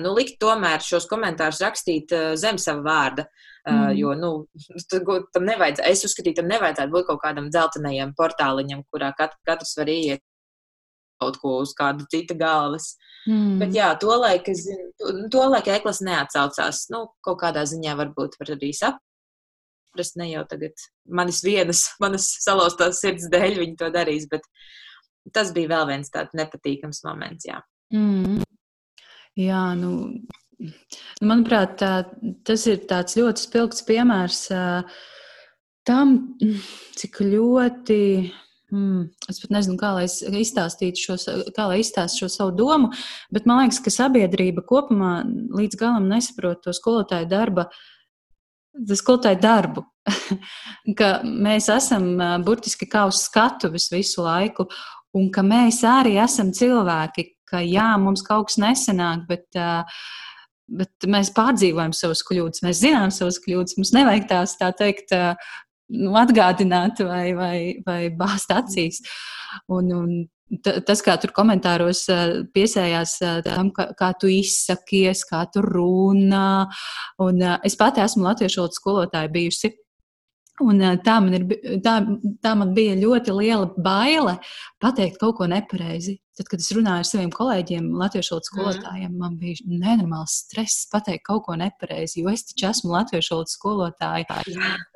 [0.02, 3.28] nu, likt tomēr šos komentārus rakstīt zem sava vārda.
[3.62, 3.92] Mm.
[3.94, 4.32] Jo, nu,
[5.34, 9.92] tam nevajadzētu, es uzskatīju, tam nevajadzētu būt kaut kādam dzeltenajam portāliņam, kurā kat, katrs var
[9.92, 10.24] ieiet
[11.22, 12.96] kaut ko uz kāda cita galvas.
[13.30, 13.60] Mm.
[13.60, 14.56] Bet jā, to laiku,
[15.30, 16.88] to laiku e-klasa neatsaucās.
[16.90, 18.98] Nu, kaut kādā ziņā varbūt var arī sap,
[19.92, 20.72] saprast, ne jau tagad
[21.06, 24.42] manis vienas, manas salauztās sirds dēļ viņi to darīs, bet
[25.32, 27.46] tas bija vēl viens tāds nepatīkams moments.
[27.46, 27.60] Jā,
[27.94, 28.42] mm.
[29.38, 29.92] jā nu,
[31.22, 32.06] manuprāt, tā,
[32.44, 34.46] tas ir tāds ļoti spilgts piemērs
[35.84, 36.16] tam,
[36.96, 38.00] cik ļoti.
[38.72, 41.14] Mm, es pat nezinu, kā lai izstāstītu šo,
[41.52, 42.88] kā lai izstāst šo savu domu,
[43.28, 47.66] bet man liekas, ka sabiedrība kopumā līdz galam nesaprot to skolotāju darba
[48.72, 49.84] skolotāju darbu.
[50.98, 54.66] ka mēs esam burtiski kā uz skatuves visu laiku,
[55.14, 59.60] un ka mēs arī esam cilvēki, ka jā, mums kaut kas nesanāk, bet,
[60.72, 65.14] bet mēs pārdzīvojam savus kļūdas, mēs zinām savus kļūdas, mums nevajag tās tā teikt.
[65.92, 69.02] Nu, atgādināt vai, vai, vai bāzt acīs.
[69.68, 70.12] Un, un
[70.60, 72.04] tas, kā tur komentāros
[72.52, 76.66] piesējās tam, kā, kā tu izsakies, kā tu runā.
[77.24, 79.72] Un es pati esmu latviešu valodas skolotāja bijusi.
[80.62, 81.44] Un tā man, ir,
[81.82, 81.96] tā,
[82.44, 84.36] tā man bija ļoti liela baile
[84.82, 86.18] pateikt kaut ko nepareizi.
[86.38, 88.60] Tad, kad es runāju ar saviem kolēģiem, latviešu valodas mhm.
[88.60, 93.56] skolotājiem, man bija nenormāls stress pateikt kaut ko nepareizi, jo es taču esmu latviešu valodas
[93.58, 94.38] skolotāja.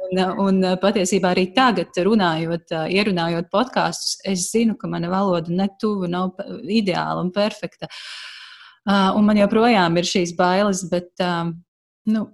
[0.06, 6.38] Un, un patiesībā arī tagad, runājot, ierunājot podkāstus, es zinu, ka mana valoda netuvu nav
[6.62, 7.90] ideāla un perfekta.
[8.86, 11.10] Un man joprojām ir šīs bailes, bet,
[12.14, 12.28] nu,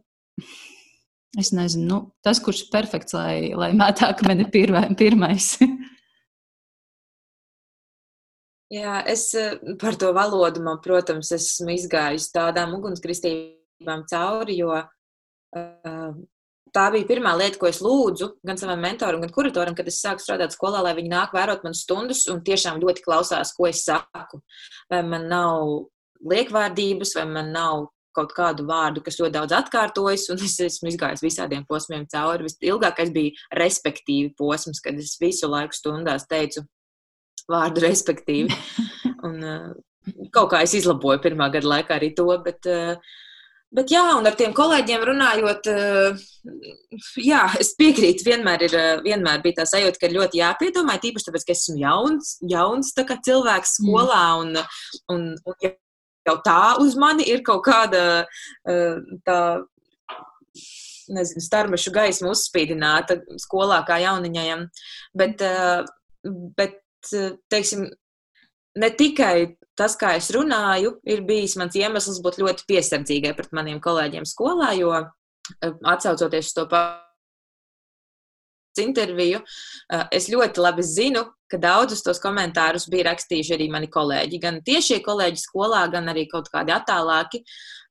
[1.40, 5.54] Es nezinu, nu, tas, kurš ir perfekts, lai, lai mētā akmeni pirmā, pirmais.
[8.72, 16.12] Jā, es eh, par to valodu, man, protams, esmu izgājis tādām ugunskristībām cauri, jo uh,
[16.72, 20.24] tā bija pirmā lieta, ko es lūdzu gan savam mentoram, gan kuratoram, kad es sāku
[20.24, 24.40] strādāt skolā, lai viņi nāk vērot man stundas un tiešām ļoti klausās, ko es saku.
[24.92, 25.68] Vai man nav
[26.32, 31.24] liekvārdības, vai man nav kaut kādu vārdu, kas ļoti daudz atkārtojas, un es esmu izgājis
[31.24, 32.46] visādiem posmiem cauri.
[32.48, 36.64] Visilgākais bija respektīvi posms, kad es visu laiku stundās teicu
[37.50, 38.52] vārdu respektīvi.
[39.26, 39.68] Un, uh,
[40.34, 42.96] kaut kā es izlaboju pirmā gada laikā arī to, bet, uh,
[43.70, 46.24] bet jā, un ar tiem kolēģiem runājot, uh,
[47.22, 48.74] jā, es piekrītu, vienmēr, ir,
[49.06, 54.24] vienmēr bija tā sajūta, ka ļoti jāpiedomā, tīpaši tāpēc, ka esmu jauns, jauns cilvēks skolā,
[54.42, 54.58] un,
[55.14, 55.60] un, un
[56.28, 59.38] jau tā uz mani ir kaut kāda eh, tā,
[61.12, 64.68] nezinu, starmešu gaisma uzspīdināta skolā kā jauniņajam.
[65.18, 65.82] Bet, eh,
[66.56, 66.78] bet
[67.52, 67.88] teiksim,
[68.78, 73.80] ne tikai tas, kā es runāju, ir bijis mans iemesls būt ļoti piesardzīgai pret maniem
[73.82, 77.11] kolēģiem skolā, jo eh, atsaucoties uz to pašu
[78.80, 79.42] interviju,
[80.14, 84.40] es ļoti labi zinu, ka daudzus tos komentārus bija rakstījuši arī mani kolēģi.
[84.42, 87.42] Gan tiešie kolēģi skolā, gan arī kaut kādi attālāki.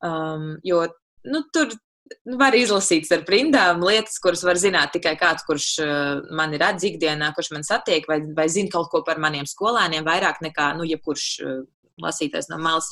[0.02, 0.82] Um, jo
[1.30, 1.70] nu, tur
[2.26, 6.88] nu, var izlasīt ar rindām lietas, kuras var zināt tikai kāds, kurš uh, mani redz
[6.90, 10.88] ikdienā, kurš man satiek, vai, vai zina kaut ko par maniem skolēniem, vairāk nekā nu,
[10.90, 11.60] jebkurš uh,
[12.02, 12.90] lasītājs no malas.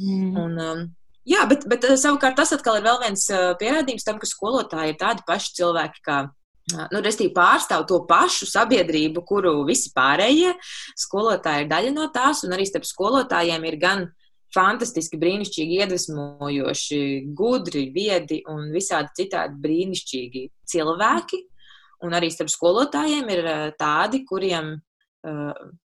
[0.00, 0.32] Mm.
[0.40, 0.82] Un, um,
[1.28, 3.28] jā, bet, bet savukārt tas atkal ir vēl viens
[3.60, 6.24] pierādījums tam, ka skolotāji ir tādi paši cilvēki kā
[6.74, 10.54] nu, restīvi pārstāv to pašu sabiedrību, kuru visi pārējie
[10.98, 14.06] skolotāji ir daļa no tās, un arī starp skolotājiem ir gan
[14.54, 17.00] fantastiski, brīnišķīgi, iedvesmojoši,
[17.36, 21.42] gudri, viedi un visādi citādi brīnišķīgi cilvēki.
[22.06, 23.46] Un arī starp skolotājiem ir
[23.80, 24.74] tādi, kuriem,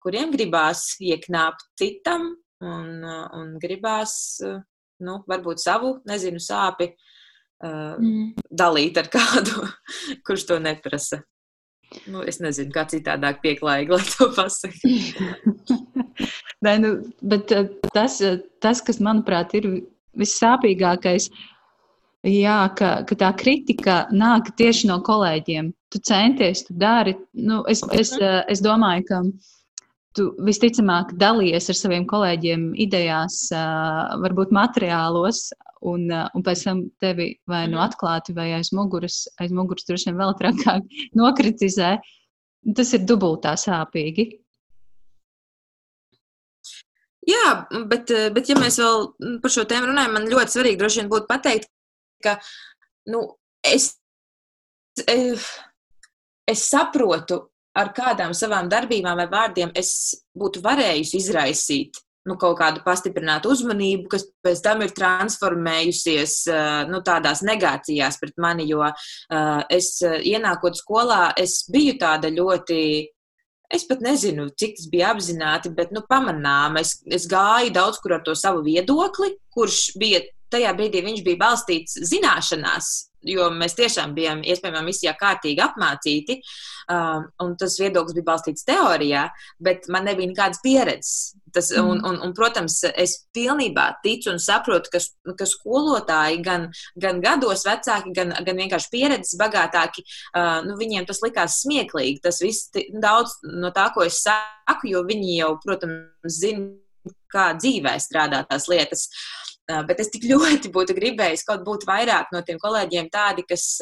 [0.04, 2.34] kuriem gribās ieknāpt citam
[2.64, 4.16] un, un gribās,
[5.04, 6.92] nu, varbūt savu, nezinu, sāpi
[7.64, 8.34] uh, mm.
[8.52, 9.68] dalīt ar kādu,
[10.28, 11.24] kurš to neprasa.
[12.10, 14.90] Nu, es nezinu, kā citādāk pieklājīgi, lai to pasaktu.
[16.66, 17.52] Nē, nu, bet
[17.94, 18.18] tas,
[18.64, 19.68] tas, kas manuprāt ir
[20.18, 21.28] vissāpīgākais,
[22.26, 25.70] jā, ka, ka tā kritika nāk tieši no kolēģiem.
[25.94, 27.14] Tu centies, tu dari.
[27.38, 28.16] Nu, es, es,
[28.50, 29.22] es domāju, ka
[30.18, 33.48] tu visticamāk dalies ar saviem kolēģiem idejās,
[34.24, 35.48] varbūt materiālos,
[35.90, 40.22] un, un pēc tam tevi vai nu atklāti, vai aiz muguras, aiz muguras droši vien
[40.22, 40.88] vēl trakāk
[41.20, 41.98] nokritizē.
[42.78, 44.30] Tas ir dubultā sāpīgi.
[47.28, 47.50] Jā,
[47.88, 49.06] bet, bet ja mēs vēl
[49.44, 51.70] par šo tēmu runājam, man ļoti svarīgi droši vien būtu pateikt,
[52.24, 52.36] ka
[53.12, 53.24] nu,
[53.64, 53.94] es,
[55.08, 57.40] es saprotu,
[57.80, 59.94] ar kādām savām darbībām vai vārdiem es
[60.38, 66.36] būtu varējusi izraisīt nu, kaut kādu pastiprinātu uzmanību, kas pēc tam ir transformējusies
[66.92, 68.86] nu, tādās negācijās pret mani, jo
[69.74, 72.80] es ienākot skolā, es biju tāda ļoti.
[73.74, 76.76] Es pat nezinu, cik tas bija apzināti, bet nu, pamanām.
[76.78, 80.20] Es, es gāju daudz kur ar to savu viedokli, kurš bija
[80.54, 82.92] tajā brīdī, viņš bija balstīts zināšanās,
[83.26, 86.38] jo mēs tiešām bijām iespējamā misijā kārtīgi apmācīti,
[86.92, 89.28] um, un tas viedoklis bija balstīts teorijā,
[89.64, 91.34] bet man nebija nekādas pieredzes.
[91.54, 95.02] Tas, un, un, un, protams, es pilnībā ticu un saprotu, ka,
[95.38, 96.66] ka skolotāji, gan,
[96.98, 100.02] gan gados vecāki, gan, gan vienkārši pieredzes bagātāki,
[100.34, 102.24] uh, nu, viņiem tas likās smieklīgi.
[102.26, 106.72] Tas viss daudz no tā, ko es saku, jo viņi jau, protams, zina,
[107.34, 109.06] kā dzīvē strādā tās lietas.
[109.10, 113.78] Uh, Bet es tik ļoti būtu gribējis kaut būt vairāk no tiem kolēģiem tādi, kas,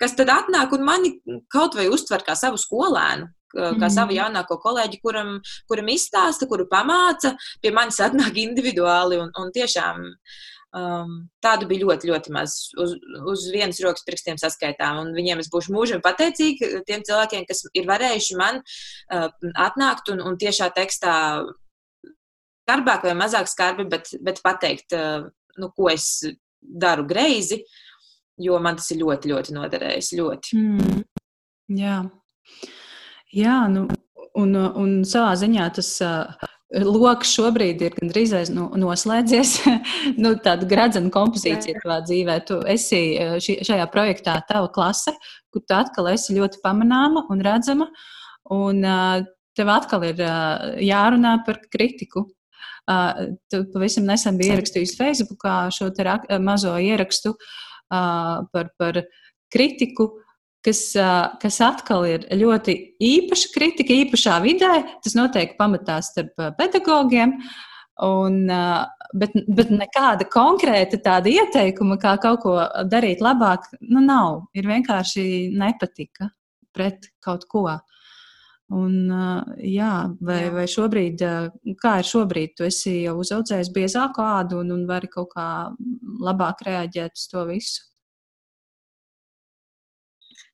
[0.00, 1.16] kas tad atnāk un mani
[1.52, 3.32] kaut vai uztver kā savu skolēnu.
[3.48, 3.88] Kā mm.
[3.88, 5.38] savu jaunāko kolēģi, kuram,
[5.70, 7.32] kuram izstāsta, kuru pamāca,
[7.64, 9.16] pie manis atnāk individuāli.
[9.22, 10.02] Un, un tiešām
[10.76, 12.58] um, tādu bija ļoti, ļoti maz.
[12.76, 12.92] Uz,
[13.32, 15.00] uz vienas rokas pirkstiem saskaitām.
[15.00, 20.20] Un viņiem es būšu mūžam pateicīga tiem cilvēkiem, kas ir varējuši man uh, atnākt un,
[20.28, 21.14] un tiešā tekstā
[22.68, 25.24] skarbāk vai mazāk skarbi, bet, bet pateikt, eh,
[25.58, 26.20] nu, ko es
[26.60, 27.62] daru greizi,
[28.38, 30.12] jo man tas ir ļoti, ļoti noderējis.
[30.18, 30.58] Ļoti.
[30.58, 31.02] Mm.
[31.78, 32.02] Jā,
[33.32, 33.88] Jā nu,
[34.40, 39.52] un, un savā ziņā tas uh, lokus šobrīd ir gandrīz nu, noslēdzies.
[40.22, 42.38] nu, tāda gradzena kompozīcija tavā dzīvē.
[42.48, 43.02] Tu esi
[43.44, 45.12] ši, šajā projektā tava klase,
[45.52, 47.90] kur tu atkal esi ļoti pamanāma un redzama.
[48.54, 48.80] Un
[49.58, 50.24] tev atkal ir
[50.88, 52.24] jārunā par kritiku.
[52.88, 55.90] Uh, tu pavisam nesen biji ierakstījis Facebookā šo
[56.40, 59.02] mazo ierakstu uh, par, par
[59.52, 60.10] kritiku
[60.64, 60.82] kas,
[61.42, 64.72] kas atkal ir ļoti īpaša kritika, īpašā vidē.
[65.04, 67.38] Tas notiek pamatā starp pedagogiem.
[67.98, 68.44] Un,
[69.18, 72.54] bet, bet nekāda konkrēta tāda ieteikuma, kā kaut ko
[72.86, 74.44] darīt labāk, nu nav.
[74.54, 75.24] Ir vienkārši
[75.58, 76.30] nepatika
[76.76, 77.66] pret kaut ko.
[78.68, 78.96] Un,
[79.64, 81.22] jā, vai, vai šobrīd,
[81.80, 85.46] kā ir šobrīd, tu esi jau uzaudzējis biezāku ādu un, un vari kaut kā
[86.20, 87.86] labāk reaģēt uz to visu?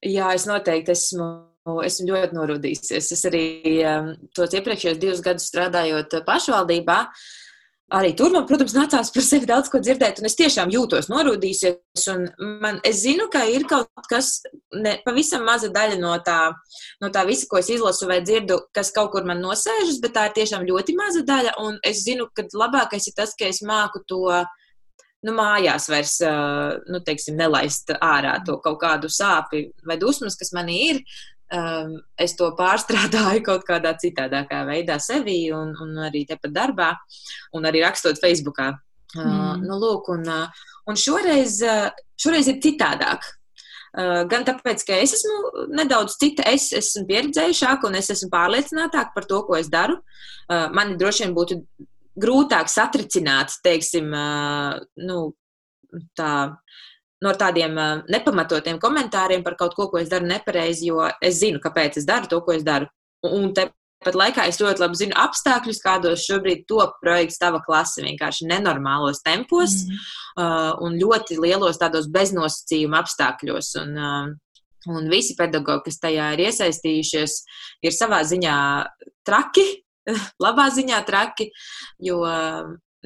[0.05, 1.33] Jā, es noteikti esmu.
[1.64, 3.07] Esmu ļoti norūdījusies.
[3.16, 3.44] Es arī
[4.37, 6.98] tos iepriekšējos divus gadus strādājot pašvaldībā,
[7.92, 12.07] arī tur man, protams, nācās par sevi daudz ko dzirdēt, un es tiešām jūtos norūdījusies.
[12.62, 14.40] Man, es zinu, ka ir kaut kas,
[14.73, 16.38] ne, pavisam maza daļa no tā,
[17.05, 20.29] no tā visa, ko es izlasu vai dzirdu, kas kaut kur man nosēžas, bet tā
[20.31, 24.03] ir tiešām ļoti maza daļa, un es zinu, ka labākais ir tas, ka es māku
[24.09, 24.27] to
[25.25, 26.18] nu, mājās vairs
[26.90, 31.05] nu, teiksim, nelaist ārā to kaut kādu sāpju vai dusmas, kas manī ir.
[31.55, 36.88] Um, es to pārstrādāju kaut kādā citādākā veidā sevī un, un arī tepat darbā,
[37.55, 38.73] un arī rakstot Facebookā.
[39.14, 39.62] Uh, mm.
[39.62, 40.27] nu, lūk, un,
[40.90, 41.61] un šoreiz,
[42.19, 43.29] šoreiz ir citādāk.
[43.95, 49.14] Uh, gan tāpēc, ka es esmu nedaudz cita, es esmu pieredzējušāka un es esmu pārliecinātāka
[49.14, 50.01] par to, ko es daru.
[50.49, 51.61] Uh, man droši vien būtu
[52.19, 54.11] grūtāk satricināt, teiksim,
[55.07, 55.19] nu,
[56.19, 56.33] tā,
[57.22, 57.77] no tādiem
[58.11, 62.31] nepamatotiem komentāriem par kaut ko, ko es daru nepareizi, jo es zinu, kāpēc es daru
[62.31, 62.88] to, ko es daru.
[63.24, 68.48] Un tāpat laikā es ļoti labi zinu apstākļus, kādos šobrīd top projekts tava klase vienkārši
[68.50, 70.03] nenormālos tempos mm.
[70.42, 73.72] uh, un ļoti lielos tādos beznosacījuma apstākļos.
[73.85, 74.61] Un, uh,
[74.92, 77.38] un visi pedagoģi, kas tajā ir iesaistījušies,
[77.87, 78.57] ir savā ziņā
[79.24, 79.64] traki,
[80.44, 81.48] labā ziņā traki,
[82.05, 82.20] jo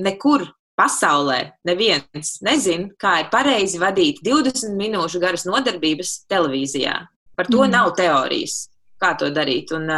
[0.03, 6.95] nekur pasaulē neviens nezina, kā ir pareizi vadīt 20 minūšu garas nodarbības televīzijā.
[7.38, 7.73] Par to mm.
[7.75, 8.69] nav teorijas,
[9.03, 9.73] kā to darīt.
[9.77, 9.91] Un,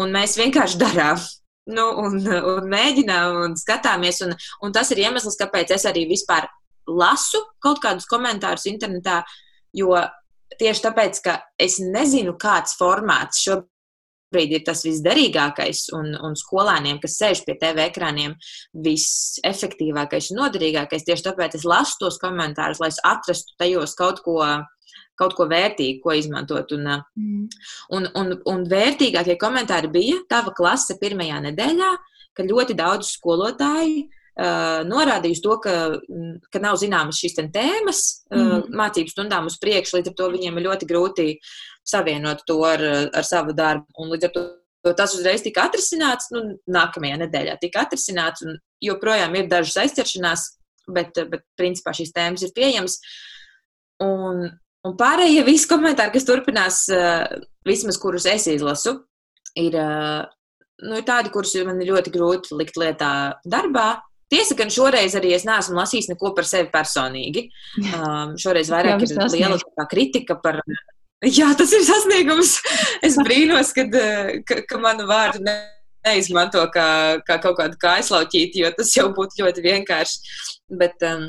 [0.00, 1.20] un mēs vienkārši darām.
[1.70, 4.22] Nu, un, un mēģinām un skatāmies.
[4.26, 4.34] Un,
[4.64, 6.48] un tas ir iemesls, kāpēc es arī vispār
[6.88, 9.20] lasu kaut kādus komentārus internetā.
[9.76, 9.94] Jo
[10.58, 13.69] tieši tāpēc, ka es nezinu, kāds formāts šobrīd
[14.30, 18.36] šobrīd ir tas visderīgākais, un, un skolēniem, kas sēž pie TV ekrāniem,
[18.72, 21.04] visefektīvākais un noderīgākais.
[21.04, 24.42] Tieši tāpēc es lasu tos komentārus, lai es atrastu tajos kaut ko.
[25.20, 26.70] Kaut ko vērtīgu, ko izmantot.
[26.72, 27.40] Un, mm.
[27.92, 31.90] un, un, un vērtīgākie komentāri bija tava klase pirmajā nedēļā,
[32.32, 35.74] kad ļoti daudz skolotāju uh, norādīja uz to, ka,
[36.48, 38.00] ka nav zināmas šīs tēmas
[38.32, 38.72] uh, mm.
[38.80, 41.28] mācību stundām uz priekšu, līdz ar to viņiem ir ļoti grūti
[41.86, 42.82] savienot to ar,
[43.14, 43.86] ar savu darbu.
[44.00, 44.46] Un līdz ar to
[44.96, 50.46] tas uzreiz tika atrisināts, nu, nākamajā nedēļā tika atrisināts, un joprojām ir dažas aizķeršanās,
[50.94, 52.98] bet, bet principā šīs tēmas ir pieejamas.
[54.00, 54.46] Un,
[54.86, 56.84] un pārējie visi komentāri, kas turpinās,
[57.68, 58.96] vismaz kurus es izlasu,
[59.60, 63.12] ir, nu, ir tādi, kurus man ir ļoti grūti likt lietā
[63.44, 63.90] darbā.
[64.30, 67.48] Tiesa, ka šoreiz arī es neesmu lasījis neko par sevi personīgi.
[67.82, 70.60] Um, šoreiz vairāk ir liela kritika par,
[71.20, 72.56] Jā, tas ir sasniegums.
[73.06, 75.56] Es brīnos, kad, eh, ka, ka manu vārdu ne,
[76.06, 80.32] neizmanto kā, kā kaut kādu kaislauķīti, jo tas jau būtu ļoti vienkārši.
[80.80, 81.26] Bet, um,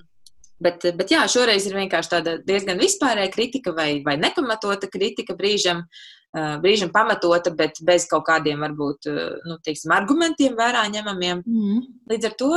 [0.64, 5.86] bet, bet jā, šoreiz ir vienkārši tāda diezgan vispārēja kritika vai, vai nepamatota kritika brīžam.
[6.32, 11.42] Uh, brīžam pamatota, bet bez kaut kādiem, varbūt, uh, nu, teiksim, argumentiem vērā ņemamiem.
[11.44, 11.82] Mm.
[12.08, 12.52] Līdz ar to,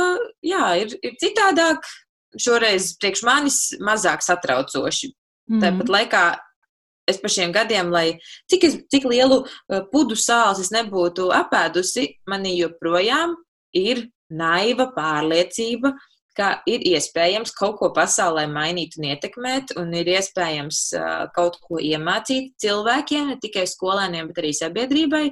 [0.47, 1.83] jā, ir, ir citādāk,
[2.39, 5.11] šoreiz priekš manis mazāk satraucoši.
[5.51, 5.59] Mm.
[5.59, 6.23] Tāpat laikā
[7.09, 8.17] es par šiem gadiem, lai
[8.51, 13.35] cik, es, cik lielu uh, pudu sāls es nebūtu apēdusi, manī joprojām
[13.75, 15.93] ir naiva pārliecība,
[16.35, 21.79] ka ir iespējams kaut ko pasaulē mainīt un ietekmēt, un ir iespējams uh, kaut ko
[21.79, 25.29] iemācīt cilvēkiem, ne tikai skolēniem, bet arī sabiedrībai.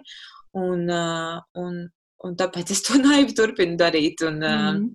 [0.59, 1.81] Un, uh, un,
[2.23, 4.23] un tāpēc es to naivi turpinu darīt.
[4.27, 4.85] Un, mm.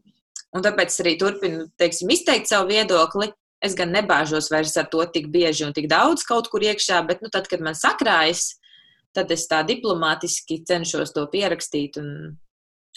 [0.57, 3.29] un tāpēc arī turpinu teiksim, izteikt savu viedokli,
[3.65, 7.25] Es gan nebāžos vairs ar to tik bieži un tik daudz kaut kur iekšā, bet
[7.25, 8.53] nu, tad, kad man sakrājas,
[9.17, 12.13] tad es tā diplomātiski cenšos to pierakstīt un,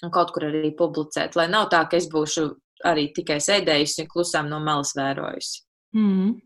[0.05, 1.37] un kaut kur arī publicēt.
[1.39, 2.45] Lai nav tā, ka es būšu
[2.85, 5.61] arī tikai sēdējusi un klusām no malas vērojusi.
[5.97, 6.39] Mm.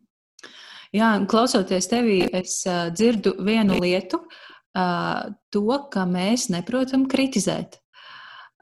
[0.95, 7.81] Jā, klausoties tevī, es uh, dzirdu vienu lietu, uh, to, ka mēs neprotam kritizēt.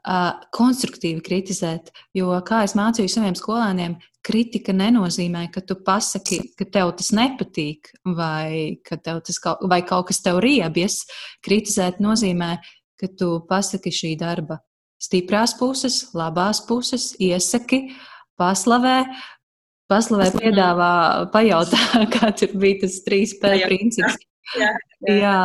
[0.04, 6.66] Uh, konstruktīvi kritizēt, jo, kā es mācīju saviem skolēniem, kritika nenozīmē, ka tu pasaki, ka
[6.68, 11.06] tev tas nepatīk, vai ka tev tas kaut, vai kaut kas tev riebjas.
[11.44, 12.58] Kritizēt nozīmē,
[13.00, 14.60] ka tu pasaki šī darba
[15.04, 17.88] stiprās puses, labās puses, iesaki,
[18.40, 18.96] paslavē,
[19.90, 20.92] paslavē, piedāvā,
[21.34, 21.80] pajautā,
[22.14, 24.24] kā tur bija tas 3P princips.
[24.54, 24.72] Jā,
[25.08, 25.18] jā.
[25.18, 25.36] jā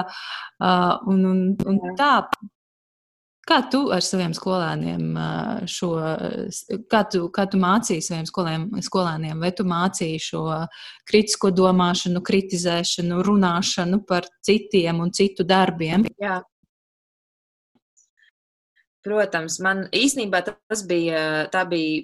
[1.10, 2.13] un, un, un tā.
[3.49, 5.15] Kā tu ar saviem skolēniem
[5.69, 5.89] šo,
[6.91, 10.43] kā tu, kā tu mācīji saviem skolēm, skolēniem, vai tu mācīji šo
[11.09, 16.05] kritisko domāšanu, kritizēšanu, runāšanu par citiem un citu darbiem?
[16.21, 16.38] Jā,
[19.05, 22.03] Protams, man īstenībā tas bija, tā bija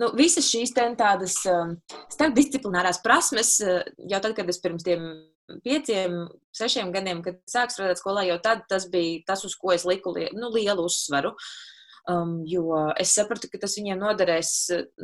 [0.00, 1.36] nu, visas šīs tādas
[2.14, 5.04] starpdisciplinārās prasmes, jau tad, kad es pirms tiem
[5.64, 6.24] pieciem,
[6.56, 10.14] sešiem gadiem, kad sāku strādāt skolā, jau tad tas bija tas, uz ko es liku
[10.16, 11.34] li nu, lielu uzsvaru.
[12.04, 12.68] Um, jo
[13.00, 14.50] es sapratu, ka tas viņiem noderēs.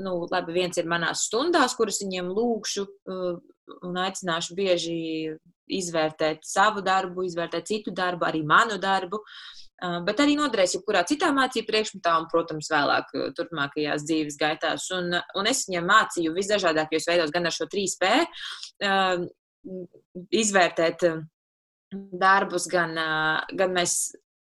[0.04, 3.38] Nu, labi, viens ir manās stundās, kuras viņiem lūkšu uh,
[3.88, 4.98] un aicināšu bieži
[5.70, 9.22] izvērtēt savu darbu, izvērtēt citu darbu, arī manu darbu.
[9.80, 14.90] Uh, bet arī noderēs jebkurā citā mācību priekšmetā un, protams, vēlāk turpmākajās dzīves gaitās.
[14.92, 18.10] Un, un es viņam mācīju visdažādākajos veidos, gan ar šo 3P,
[20.30, 21.06] izvērtēt
[21.92, 22.98] darbus, gan,
[23.56, 24.00] gan mēs.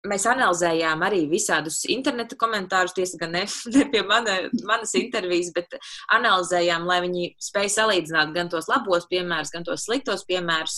[0.07, 3.41] Mēs analizējām arī visādus interneta komentārus, tiesa gan ne,
[3.75, 5.75] ne pie mana, manas intervijas, bet
[6.15, 10.77] analizējām, lai viņi spēj salīdzināt gan tos labos piemērus, gan tos sliktos piemērus.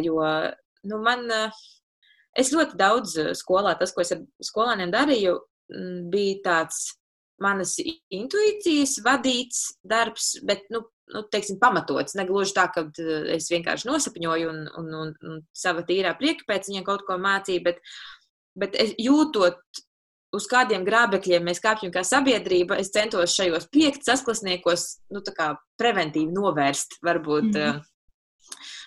[0.00, 0.24] Jo
[0.88, 1.28] nu, man,
[2.38, 5.34] Es ļoti daudz skolā, tas, ko es ar skolēniem darīju,
[5.72, 6.82] mm, bija tāds
[7.42, 12.16] manas intuīcijas vadīts darbs, bet, nu, nu teiksim, pamatots.
[12.18, 16.70] Negluži tā, ka eh, es vienkārši nosapņoju un, un, un, un sava tīrā prieka pēc
[16.70, 17.80] viņiem kaut ko mācīju, bet,
[18.58, 19.60] bet jūtot,
[20.36, 25.48] uz kādiem grābekļiem mēs kāpjam kā sabiedrība, es centos šajos piekt sasklasniekos, nu, tā kā
[25.80, 27.50] preventīvi novērst varbūt.
[27.50, 27.88] Mm -hmm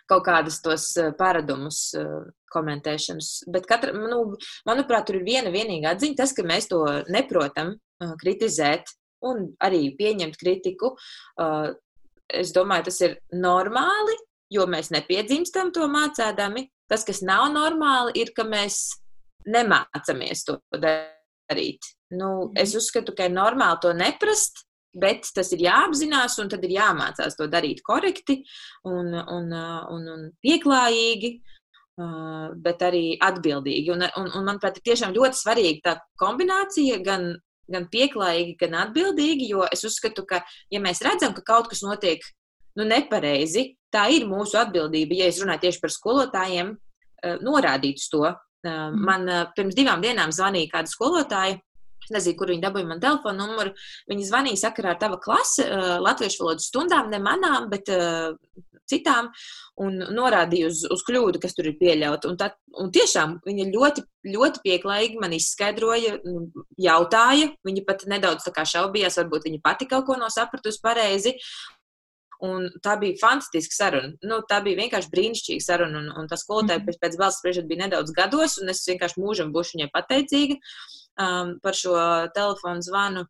[0.10, 2.10] kaut kādus tos eh, paradumus eh,
[2.54, 3.32] komentēšanas.
[3.54, 4.36] Bet, katra, nu,
[4.68, 6.82] manuprāt, tur ir viena vienīga atziņa, tas, ka mēs to
[7.13, 10.89] neprotam eh, kritizēt un arī pieņemt kritiku.
[12.28, 14.18] Es domāju, tas ir normāli,
[14.52, 16.66] jo mēs nepiedzimstam to mācēdami.
[16.92, 18.98] Tas, kas nav normāli, ir, ka mēs
[19.48, 21.88] nemācāmies to darīt.
[22.12, 22.82] Nu, es mhm.
[22.84, 27.47] uzskatu, ka ir normāli to neprast, Bet tas ir jāapzinās, un tad ir jāmācās to
[27.49, 28.43] darīt korekti
[28.86, 31.32] un, un, un, un pieklājīgi,
[32.62, 33.89] bet arī atbildīgi.
[33.95, 37.32] Un, un, un manuprāt, ir tiešām ļoti svarīga tā kombinācija gan,
[37.73, 42.21] gan pieklājīgi, gan atbildīgi, jo es uzskatu, ka, ja mēs redzam, ka kaut kas notiek
[42.77, 46.73] nu, nepareizi, tā ir mūsu atbildība, ja es runāju tieši par skolotājiem,
[47.41, 48.25] norādīt uz to.
[48.63, 48.99] Mhm.
[49.03, 51.60] Man pirms divām dienām zvanīja kāda skolotāja,
[52.12, 53.74] nezinu, kur viņi dabūja man telefonu numuru.
[54.12, 58.36] Viņi zvanīja sakarā ar tava klasi, uh, latviešu valodas stundām, ne manām, bet uh,
[58.89, 59.30] citām,
[59.82, 62.30] un norādīja uz, uz kļūdu, kas tur ir pieļauta.
[62.30, 67.52] Un, tā, un tiešām viņi ļoti, ļoti pieklājīgi man izskaidroja, nu, jautāja.
[67.66, 71.36] Viņi pat nedaudz šaubījās, varbūt viņi pati kaut ko nav sapratusi pareizi.
[72.43, 74.10] Un tā bija fantastiska saruna.
[74.27, 76.01] Nu, tā bija vienkārši brīnišķīga saruna.
[76.01, 76.99] Un, un tā skolotāja mm -hmm.
[77.03, 80.58] pēc, balss spriežot bija nedaudz gados, un es vienkārši mūžam būšu viņai pateicīga.
[81.23, 81.93] Um, par šo
[82.36, 83.25] telefonu zvanu.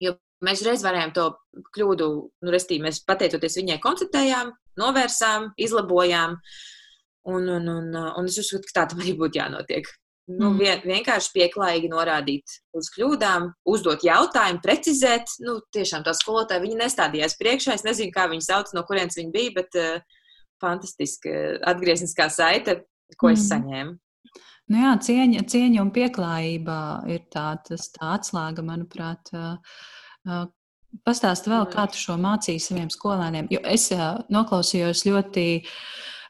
[0.00, 1.26] Jo mēs reiz varējām to
[1.76, 2.06] kļūdu,
[2.42, 6.36] nu, restīvi, mēs pateicoties viņai konstatējām, novērsām, izlabojām.
[7.30, 9.88] Un, un, un, un es uzskatu, ka tā tam arī būtu jānotiek.
[10.30, 10.58] Nu, mm.
[10.60, 15.32] vien, vienkārši pieklājīgi norādīt uz kļūdām, uzdot jautājumu, precizēt.
[15.42, 17.74] Nu, tiešām tā skolotāja viņa nestādījās priekšā.
[17.78, 20.20] Es nezinu, kā viņa sauc, no kurienes viņa bija, bet uh,
[20.62, 21.34] fantastiska
[21.72, 22.82] atgriezniskā saite,
[23.16, 23.38] ko mm.
[23.38, 23.96] es saņēmu.
[24.70, 26.76] Nu jā, cieņa, cieņa un pieklājība
[27.10, 29.32] ir tā, tas, tā atslēga, manuprāt.
[31.06, 33.48] Pastāsti vēl, kā tu šo mācīji saviem skolēniem.
[33.50, 33.88] Jo es
[34.30, 35.46] noklausījos ļoti,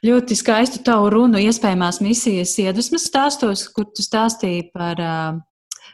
[0.07, 5.01] ļoti skaistu tavu runu, iespējamās misijas iedvesmas stāstos, kur tu stāstīji par,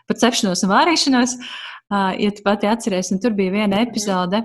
[0.07, 1.37] par cepšanos un vārīšanos.
[2.19, 4.42] Ja tu pati atceries, un tur bija viena epizode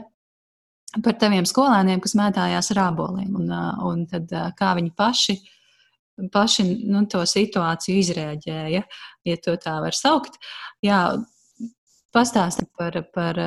[1.02, 3.50] par taviem skolēniem, kas mētājās ar āboliem, un,
[3.88, 5.40] un tad kā viņi paši
[6.30, 8.82] paši nu, to situāciju izrēģēja,
[9.26, 10.38] ja to tā var saukt.
[10.86, 11.02] Jā,
[12.12, 13.38] Pastāsti par, par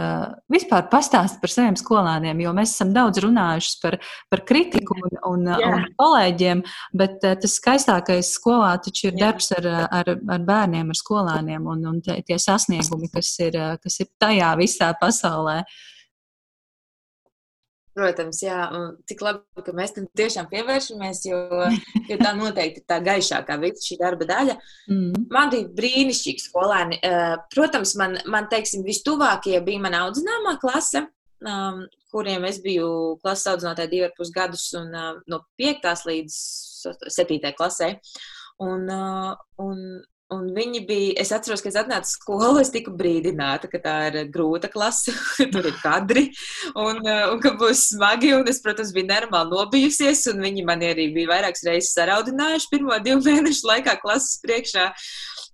[0.48, 3.98] vispār pastāsti par saviem skolēniem, jo mēs esam daudz runājuši par,
[4.32, 5.74] par kritiku un, un, yeah.
[5.74, 6.62] un kolēģiem,
[6.96, 9.68] bet tas skaistākais skolā taču ir darbs ar,
[10.00, 14.94] ar, ar bērniem, ar skolēniem un, un tie sasniegumi, kas ir, kas ir tajā visā
[15.00, 15.60] pasaulē.
[17.94, 21.40] Protams, jā, un cik labi, ka mēs tam tiešām pievēršamies, jo,
[22.10, 24.56] jo tā noteikti ir tā gaišākā visa šī darba daļa.
[24.90, 25.26] Mm.
[25.34, 26.98] Man bija brīnišķīgi skolēni.
[27.06, 31.04] Eh, protams, man, man teiksim, vistuvākie bija mana audzināmā klase,
[31.46, 32.88] um, kuriem es biju
[33.22, 36.40] klases audzinātāja divi ar pus gadus un uh, no piektās līdz
[37.14, 37.92] septītajai klasē.
[38.64, 39.86] Un, uh, un
[40.34, 44.18] Un viņi bija, es atceros, ka es atnācu skolu, es tiku brīdināta, ka tā ir
[44.34, 45.14] grūta klase,
[45.54, 46.24] tur ir kadri,
[46.72, 50.84] un, uh, un ka būs smagi, un es, protams, biju nenormāli nobijusies, un viņi man
[50.86, 54.90] arī bija vairākas reizes saraudinājuši pirmo divu mēnešu laikā klases priekšā.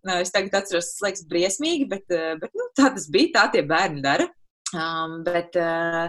[0.06, 3.48] Uh, es tagad atceros, tas liekas briesmīgi, bet, uh, bet nu, tā tas bija, tā
[3.56, 4.30] tie bērni dara.
[4.70, 6.08] Um, bet, uh,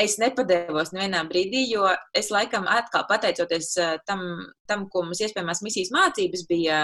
[0.00, 3.74] es nepadevos nevienā brīdī, jo es laikam atkal pateicoties
[4.08, 4.22] tam,
[4.70, 6.80] tam ko mums iespējamās misijas mācības bija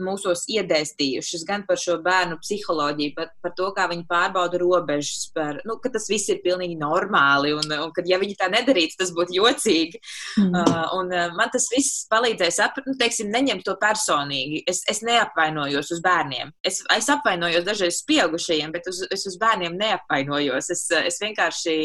[0.00, 5.60] mūsos iedēstījušas gan par šo bērnu psiholoģiju, par, par to, kā viņi pārbauda robežas, par,
[5.68, 9.12] nu, ka tas viss ir pilnīgi normāli un, un ka, ja viņi tā nedarītu, tas
[9.16, 10.00] būtu jocīgi.
[10.40, 10.56] Mm.
[10.62, 14.62] Uh, un uh, man tas viss palīdzēja saprast, nu, teiksim, neņemt to personīgi.
[14.70, 16.54] Es, es neapvainojos uz bērniem.
[16.64, 20.72] Es, es apvainojos dažreiz uz pieaugušajiem, bet uz, es uz bērniem neapvainojos.
[20.72, 21.78] Es, es vienkārši.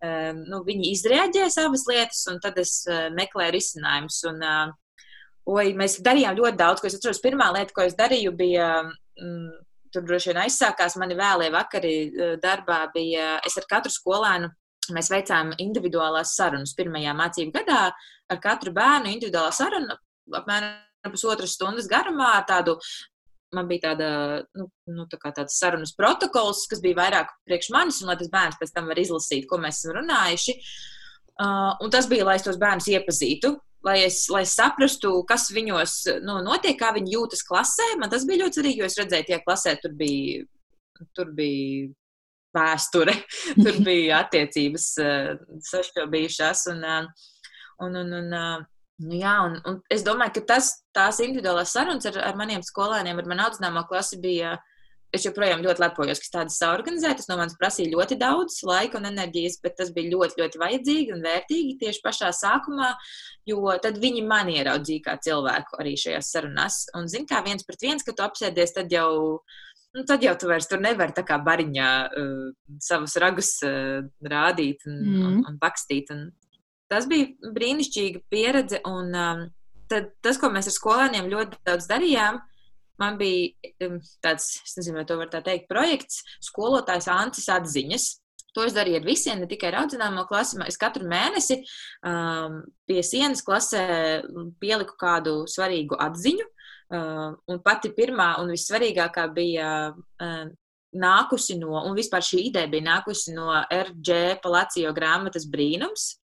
[0.00, 4.22] Uh, nu, viņi izrēģēja savas lietas, un tad es uh, meklēju risinājumus.
[4.30, 4.70] Un, uh,
[5.48, 7.22] Oi, mēs darījām ļoti daudz, ko es atceros.
[7.24, 8.70] Pirmā lieta, ko es darīju, bija.
[9.20, 9.50] Mm,
[9.90, 12.84] Tur droši vien aizsākās mani vēlie vakari e, darbā.
[12.94, 14.46] Bija, es ar katru skolēnu
[14.94, 16.76] mēs veicām individuālās sarunas.
[16.78, 17.80] Pirmajā mācību gadā
[18.30, 19.96] ar katru bērnu individuālā saruna
[20.38, 22.36] apmēram pusotras stundas garumā.
[22.46, 22.76] Tādu,
[23.56, 24.10] man bija tāda,
[24.60, 28.60] nu, nu, tā tāds sarunas protokols, kas bija vairāk priekš manis, un lai tas bērns
[28.60, 30.54] pēc tam var izlasīt, ko mēs esam runājuši.
[31.40, 33.56] Uh, un tas bija, lai es tos bērnus iepazītu
[33.86, 37.86] lai es, lai saprastu, kas viņos nu, notiek, kā viņi jūtas klasē.
[38.00, 40.44] Man tas bija ļoti svarīgi, jo es redzēju, tie klasē tur bija,
[41.16, 41.88] tur bija
[42.56, 43.14] vēsture,
[43.64, 45.30] tur bija attiecības uh,
[45.70, 46.66] sašķobījušās.
[46.74, 47.30] Un, uh,
[47.86, 48.66] un, un, un, uh,
[49.06, 53.22] nu, jā, un, un es domāju, ka tas, tās individuālās sarunas ar, ar maniem skolēniem,
[53.22, 54.58] ar manu audzināmo klasi bija
[55.14, 57.16] es joprojām ļoti lepojos, ka tādas saorganizēja.
[57.18, 61.14] Tas no manis prasīja ļoti daudz laika un enerģijas, bet tas bija ļoti, ļoti vajadzīgi
[61.16, 62.92] un vērtīgi tieši pašā sākumā,
[63.50, 66.82] jo tad viņi mani ieraudzīja kā cilvēku arī šajās sarunās.
[66.98, 69.40] Un, zin, kā viens pret viens, kad tu apsēdies, tad jau.
[69.90, 74.86] Nu, tad jau tu vairs tur nevari tā kā bariņā uh, savus ragus uh, rādīt
[74.86, 75.24] un, mm.
[75.26, 76.12] un, un bakstīt.
[76.14, 76.28] Un
[76.92, 78.78] tas bija brīnišķīga pieredze.
[78.86, 79.42] Un, um,
[79.90, 82.38] tad, tas, ko mēs ar skolēniem ļoti daudz darījām,
[83.00, 83.90] man bija
[84.22, 88.08] tāds, es nezinu, vai to var tā teikt, projekts skolotājs Ancis atziņas.
[88.56, 90.58] To es darīju ar visiem, ne tikai ar audzināmo klasi.
[90.66, 91.60] Es katru mēnesi
[92.06, 92.56] um,
[92.88, 93.84] pie sienas klasē
[94.62, 96.48] pieliku kādu svarīgu atziņu.
[96.90, 100.48] Uh, un pati pirmā un vissvarīgākā bija uh,
[100.90, 104.40] nākusi no, un vispār šī ideja bija nākusi no R.J.
[104.42, 106.16] Palacio grāmatas Brīnums.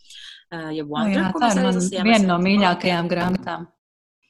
[0.50, 3.70] Uh, ja Wonder, nu jā, tā ir viena no mīļākajām grāmatām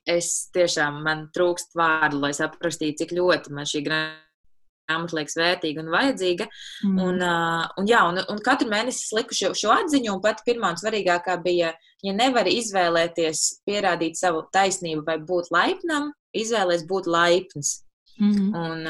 [0.09, 5.93] es tiešām man trūkst vārdu, lai saprastu, cik ļoti man šī grāmata liekas vērtīga un
[5.93, 6.47] vajadzīga.
[6.85, 6.99] Mm.
[7.07, 10.45] Un, uh, un, jā, un, un katru mēnesi es liku šo, šo atziņu, un pati
[10.47, 11.73] pirmā un svarīgākā bija,
[12.05, 17.79] ja nevari izvēlēties pierādīt savu taisnību vai būt laipnam, izvēlēties būt laipns.
[18.17, 18.51] Mm -hmm.
[18.55, 18.87] un,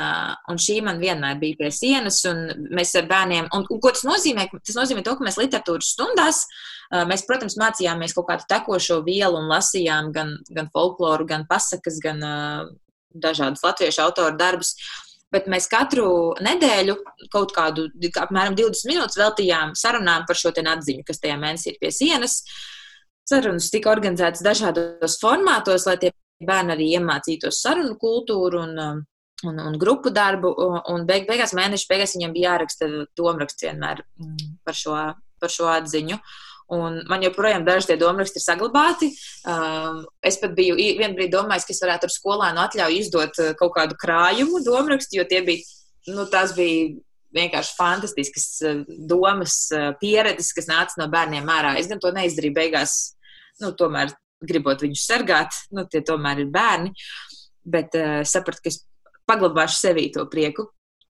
[0.51, 4.03] un šī man vienmēr bija pie sienas, un mēs ar bērniem, un, un ko tas
[4.05, 4.45] nozīmē?
[4.61, 6.43] Tas nozīmē to, ka mēs literatūras stundās,
[7.09, 12.21] mēs, protams, mācījāmies kaut kādu tekošo vielu un lasījām gan, gan folkloru, gan pasakas, gan
[13.09, 14.75] dažādus latviešu autoru darbus.
[15.31, 16.95] Bet mēs katru nedēļu
[17.33, 17.87] kaut kādu
[18.21, 22.43] apmēram 20 minūtes veltījām sarunām par šo atziņu, kas tajā mēnesī ir pie sienas.
[23.25, 26.13] Sarunas tika organizētas dažādos formātos, lai tie
[26.45, 29.03] bērni arī iemācītos sarunu kultūru un
[29.43, 30.51] un, un grupu darbu,
[30.93, 34.97] un beig, beigās mēneša beigās viņam bija jāraksta domāraksts vienmēr mm, par šo,
[35.41, 36.19] par šo atziņu.
[36.75, 39.11] Un man joprojām daži tie domāraksti ir saglabāti.
[39.45, 43.51] Um, es pat biju vienā brīdī domājis, ka es varētu ar skolēnu atļauju izdot uh,
[43.59, 45.61] kaut kādu krājumu domārakstu, jo tie bija,
[46.09, 46.95] nu, tās bija
[47.37, 48.81] vienkārši fantastiskas uh,
[49.11, 51.75] domas, uh, pieredzes, kas nāca no bērniem ārā.
[51.77, 52.97] Es gan to neizdarīju beigās,
[53.61, 54.15] nu, tomēr
[54.45, 56.95] gribot viņus sargāt, nu, tie tomēr ir bērni.
[57.61, 58.81] Bet uh, sapratu, ka es
[59.29, 60.69] paglabāšu sevī to prieku.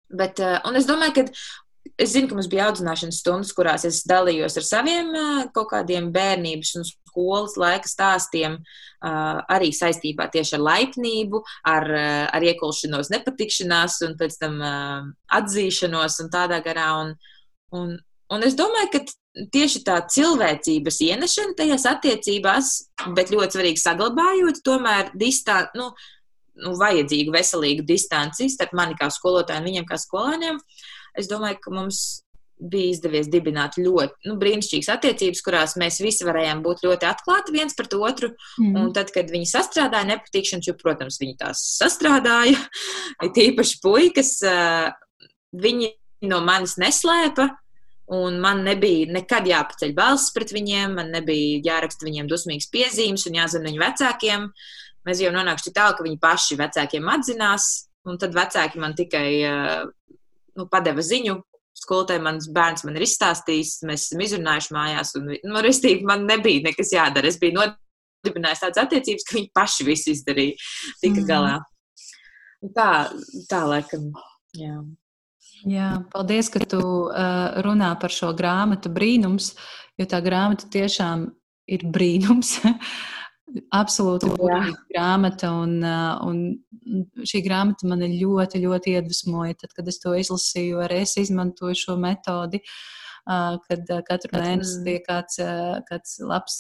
[0.09, 1.25] Bet, uh, un es domāju, ka
[2.01, 6.11] es zinu, ka mums bija audzināšanas stundas, kurās es dalījos ar saviem uh, kaut kādiem
[6.15, 13.11] bērnības un skolas laika stāstiem, uh, arī saistībā tieši ar laipnību, ar, uh, ar iekulšanos
[13.13, 15.05] nepatikšanās un pēc tam uh,
[15.39, 16.89] atzīšanos un tādā garā.
[17.03, 17.13] Un,
[17.75, 17.95] un,
[18.35, 19.05] un es domāju, ka
[19.51, 22.73] tieši tā cilvēcības ienešana tajās attiecībās,
[23.15, 25.75] bet ļoti svarīgi saglabājot tomēr distanci.
[25.79, 25.91] Nu,
[26.63, 30.61] nu, vajadzīgu veselīgu distanci starp mani kā skolotāju un viņiem kā skolēniem.
[31.15, 32.03] Es domāju, ka mums
[32.55, 37.75] bija izdevies dibināt ļoti nu, brīnišķīgas attiecības, kurās mēs visi varējām būt ļoti atklāti viens
[37.75, 38.31] pret otru.
[38.61, 38.77] Mm.
[38.79, 42.55] Un tad, kad viņi sastrādāja nepatikšanas, jo, protams, viņi tās sastrādāja,
[43.37, 44.31] tīpaši puikas,
[45.65, 45.91] viņi
[46.31, 47.51] no manis neslēpa.
[48.15, 53.39] Un man nebija nekad jāpaceļ balss pret viņiem, man nebija jāraksta viņiem dusmīgas piezīmes un
[53.39, 54.43] jāzina viņu vecākiem.
[55.05, 57.67] Mēs jau nonāksim tālu, ka viņi paši vecākiem atzinās,
[58.09, 59.27] un tad vecāki man tikai
[60.55, 61.37] nu, padeva ziņu,
[61.75, 66.63] skolotāji mans bērns man ir izstāstījis, mēs esam izrunājuši mājās, un, nu, restīgi, man nebija
[66.69, 67.29] nekas jādara.
[67.29, 70.59] Es biju nodibinājis tādas attiecības, ka viņi paši visu izdarīja,
[71.03, 71.27] tika mm.
[71.29, 71.55] galā.
[72.75, 72.89] Tā,
[73.51, 74.13] tā laikam,
[74.57, 74.77] jā.
[75.65, 79.53] Jā, paldies, ka tu uh, runā par šo grāmatu brīnums,
[79.97, 81.29] jo tā grāmata tiešām
[81.73, 82.59] ir brīnums.
[83.75, 85.77] Absolūti burvīga grāmata, un,
[86.25, 89.59] un šī grāmata mani ļoti, ļoti iedvesmoja.
[89.61, 92.63] Tad, kad es to izlasīju, arī es izmantoju šo metodi,
[93.25, 94.83] kad katru mēnesi mm.
[94.89, 95.39] tiek kāds,
[95.89, 96.59] kāds labs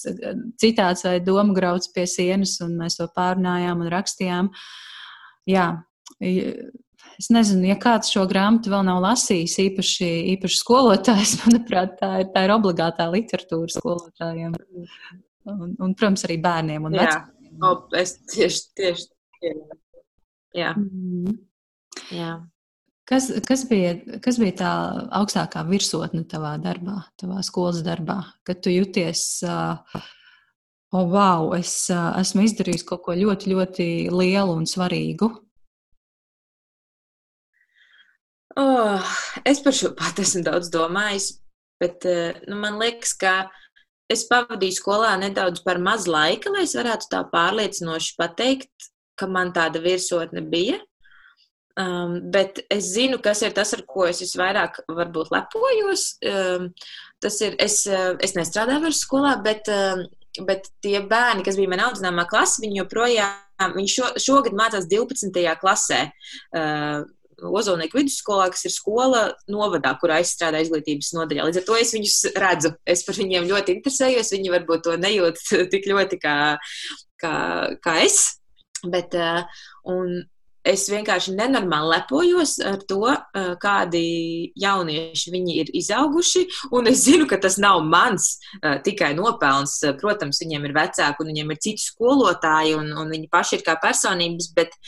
[0.61, 4.53] citāts vai domu grauds pie sienas, un mēs to pārnājām un rakstījām.
[5.49, 5.67] Jā,
[7.15, 12.31] Es nezinu, ja kāds šo grāmatu vēl nav lasījis, īpaši, īpaši skolotājs, manuprāt, tā ir,
[12.33, 14.57] tā ir obligātā literatūra skolotājiem.
[15.45, 17.57] Un, un, protams, arī bērniem un vecākiem.
[17.61, 19.07] O, es tieši, tieši,
[19.39, 19.79] tieši.
[20.57, 20.71] Jā.
[20.79, 21.35] Mm.
[22.15, 22.33] Jā.
[23.05, 23.93] Kas, kas, bija,
[24.25, 24.71] kas bija tā
[25.19, 28.17] augstākā virsotne tavā darbā, tavā skolas darbā,
[28.47, 29.77] kad tu jūties, uh,
[30.95, 35.29] oh, wow, es uh, esmu izdarījis kaut ko ļoti, ļoti lielu un svarīgu?
[38.57, 39.13] Oh,
[39.45, 41.29] es par šo pat esmu daudz domājis,
[41.83, 43.61] bet uh, nu, man liekas, ka uh,
[44.11, 49.53] es pavadīju skolā nedaudz par maz laika, lai es varētu tā pārliecinoši pateikt, ka man
[49.55, 50.81] tāda virsotne bija.
[51.75, 56.05] Um, bet es zinu, kas ir tas, ar ko es visvairāk varbūt lepojos.
[56.23, 56.69] Um,
[57.23, 60.05] tas ir, es, uh, es nestrādāju vairs skolā, bet, um,
[60.47, 65.43] bet tie bērni, kas bija manā audzināmā klasē, viņi joprojām, viņi šo, šogad mācās 12.
[65.59, 65.99] klasē.
[66.55, 67.03] Uh,
[67.43, 71.47] Ozolnieku vidusskolā, kas ir skola novadā, kur aizstrādā izglītības nodaļā.
[71.49, 72.71] Līdz ar to es viņus redzu.
[72.87, 74.31] Es par viņiem ļoti interesējos.
[74.35, 75.41] Viņi varbūt to nejūt
[75.73, 76.37] tik ļoti kā,
[77.21, 77.35] kā,
[77.83, 78.21] kā es.
[78.85, 79.43] Bet, uh,
[79.91, 80.23] un
[80.65, 86.45] es vienkārši nenormāli lepojos ar to, uh, kādi jaunieši viņi ir izauguši.
[86.77, 89.77] Un es zinu, ka tas nav mans uh, tikai nopelns.
[89.99, 93.75] Protams, viņiem ir vecāki un viņiem ir citi skolotāji, un, un viņi paši ir kā
[93.81, 94.53] personības.
[94.55, 94.79] Bet,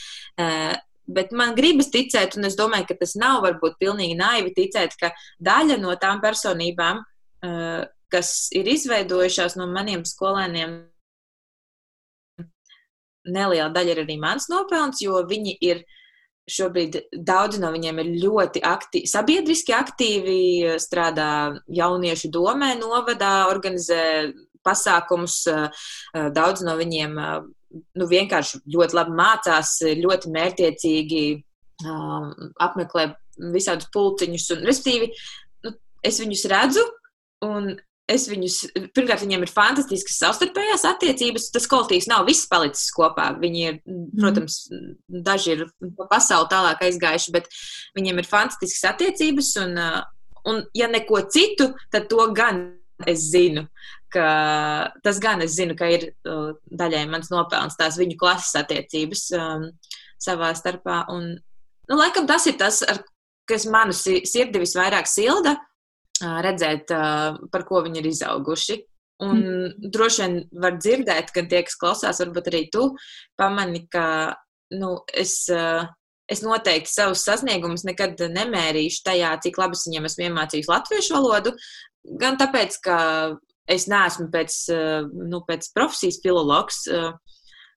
[1.08, 5.14] Bet man gribas ticēt, un es domāju, ka tas nav varbūt pilnīgi naivi ticēt, ka
[5.39, 6.99] daļa no tām personībām,
[7.47, 10.82] eh, kas ir izveidojušās no maniem skolēniem,
[13.28, 15.84] neliela daļa ir arī mans nopelns, jo viņi ir
[16.47, 20.39] šobrīd daudzi no viņiem ir ļoti aktīvi, sabiedriski aktīvi,
[20.80, 24.34] strādā jauniešu domē, novadā, organizē
[24.64, 25.45] pasākumus.
[25.47, 25.70] Eh,
[26.16, 27.16] eh, daudz no viņiem
[27.72, 31.24] nu, vienkārši ļoti labi mācās, ļoti mērķiecīgi
[31.86, 32.32] um,
[32.63, 33.09] apmeklē
[33.53, 34.47] visādus pulciņus.
[34.55, 35.11] Un, respektīvi,
[35.65, 35.74] nu,
[36.07, 36.86] es viņus redzu,
[37.45, 37.76] un
[38.07, 38.57] es viņus,
[38.95, 41.49] pirmkārt, viņiem ir fantastiskas savstarpējās attiecības.
[41.51, 43.34] Tas kolektīvs nav viss palicis kopā.
[43.41, 44.05] Viņi ir, mhm.
[44.22, 44.59] protams,
[45.28, 45.65] daži ir
[45.99, 47.51] pa pasauli tālāk aizgājuši, bet
[47.99, 49.53] viņiem ir fantastiskas attiecības.
[49.65, 50.01] Un, uh,
[50.47, 53.68] un ja neko citu, tad to gan es zinu
[54.14, 54.28] ka
[55.04, 59.68] tas gan es zinu, ka ir uh, daļai mans nopelns tās viņu klases attiecības um,
[60.22, 61.04] savā starpā.
[61.14, 61.34] Un,
[61.89, 63.02] nu, laikam tas ir tas, ar,
[63.48, 68.82] kas manu sirdi visvairāk silda, uh, redzēt, uh, par ko viņi ir izauguši.
[69.26, 69.86] Un mm.
[69.89, 72.91] droši vien var dzirdēt, gan tie, kas klausās, varbūt arī tu
[73.39, 74.08] pamani, ka
[74.78, 75.43] nu, es.
[75.52, 75.88] Uh,
[76.28, 81.54] es noteikti savus sasniegumus nekad nemērīšu tajā, cik labi es viņiem esmu iemācījis latviešu valodu.
[82.08, 82.97] Gan tāpēc, ka
[83.68, 87.12] es neesmu pēc, eh, nu, pēc profesijas filologs, eh,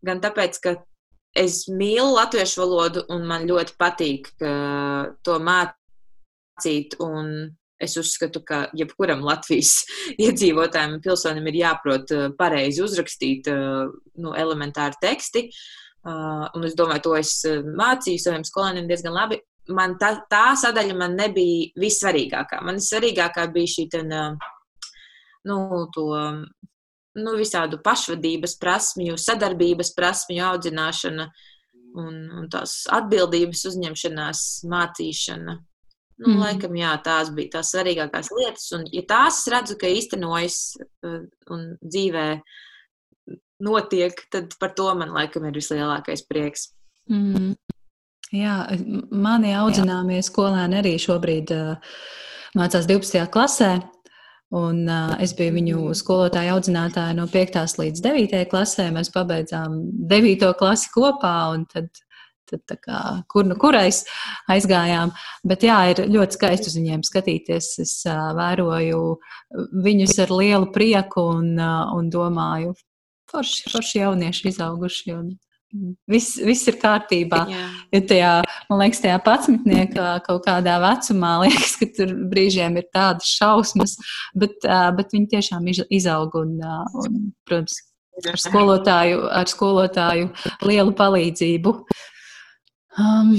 [0.07, 0.77] gan tāpēc, ka
[1.35, 4.33] es mīlu latviešu valodu un man ļoti patīk
[5.23, 6.97] to mācīt.
[7.81, 9.87] Es uzskatu, ka jebkuram Latvijas
[10.27, 15.49] iedzīvotājam un pilsonim ir jāprot eh, pareizi uzrakstīt nu, elementāri teksti.
[16.05, 19.41] Un es domāju, to es mācīju saviem skolēniem diezgan labi.
[19.77, 22.61] Man tā, tā sadaļa man nebija vissvarīgākā.
[22.67, 24.15] Man svarīgākā bija šī ten,
[25.47, 25.59] nu,
[25.95, 26.07] to
[27.21, 31.27] nu, visādu pašvadības prasmju, sadarbības prasmju audzināšana
[32.01, 35.57] un, un tās atbildības uzņemšanās, mācīšana.
[36.21, 36.41] Nu, mm.
[36.43, 38.67] Laikam, jā, tās bija tās svarīgākās lietas.
[38.77, 40.59] Un, ja tās redzu, ka īstenojas
[41.55, 42.27] un dzīvē
[43.65, 46.69] notiek, tad par to man laikam ir vislielākais prieks.
[47.11, 47.55] Mm.
[48.31, 48.61] Jā,
[49.11, 51.97] mani audzināmie skolēni arī šobrīd uh,
[52.55, 53.25] mācās 12.
[53.35, 53.73] klasē.
[54.55, 55.97] Un, uh, es biju viņu mhm.
[55.99, 57.59] skolotāja audzinātāja no 5.
[57.81, 58.37] līdz 9.
[58.51, 58.87] klasē.
[58.95, 60.47] Mēs pabeidzām 9.
[60.59, 61.91] klasi kopā, un tad,
[62.51, 64.05] tad kā, kur nu kurais
[64.51, 65.11] aizgājām.
[65.47, 67.75] Bet jā, ir ļoti skaisti uz viņiem skatīties.
[67.83, 69.05] Es uh, vēroju
[69.87, 72.77] viņus ar lielu prieku un, uh, un domāju,
[73.31, 75.19] forši, forši jaunieši izauguši.
[75.19, 75.31] Un,
[76.11, 77.45] Viss, viss ir kārtībā.
[77.51, 77.67] Jā.
[77.95, 78.31] Ja tajā,
[78.71, 83.95] man liekas, tajā patsmitniekā kaut kādā vecumā liekas, ka tur brīžiem ir tādas šausmas,
[84.35, 84.57] bet,
[84.99, 86.57] bet viņi tiešām izaug un,
[87.05, 87.79] un protams,
[88.21, 90.33] ar skolotāju, ar skolotāju
[90.67, 91.77] lielu palīdzību.
[92.99, 93.37] Um,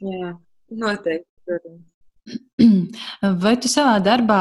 [0.00, 0.32] Jā,
[0.72, 1.28] noteikti.
[1.46, 1.84] Protams.
[3.42, 4.40] Vai tu savā darbā,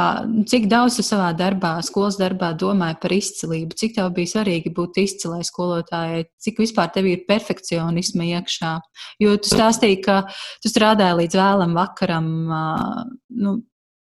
[0.50, 3.78] cik daudz tu savā darbā, skolas darbā domāji par izcilību?
[3.78, 6.24] Cik tev bija svarīgi būt izcilai skolotājai?
[6.42, 8.74] Cik vispār tev ir perfekcionisma iekšā?
[9.22, 10.22] Jo tu stāstīji, ka
[10.64, 12.30] tu strādāji līdz vēlam vakaram.
[13.46, 13.58] Nu,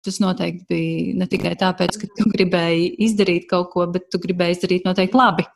[0.04, 4.58] tas noteikti bija ne tikai tāpēc, ka tu gribēji izdarīt kaut ko, bet tu gribēji
[4.58, 5.48] izdarīt noteikti labi.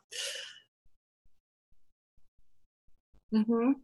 [3.33, 3.75] Mm -hmm.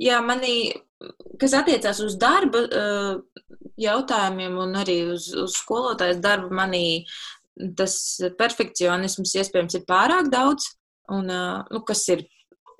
[0.00, 0.72] Jā, manī
[1.40, 3.14] kas attiecās uz darba uh,
[3.80, 7.04] jautājumiem un arī uz, uz skolotājas darbu, manī
[7.76, 7.94] tas
[8.38, 10.70] perfekcionisms iespējams ir pārāk daudz.
[11.12, 12.24] Un, uh, nu, kas ir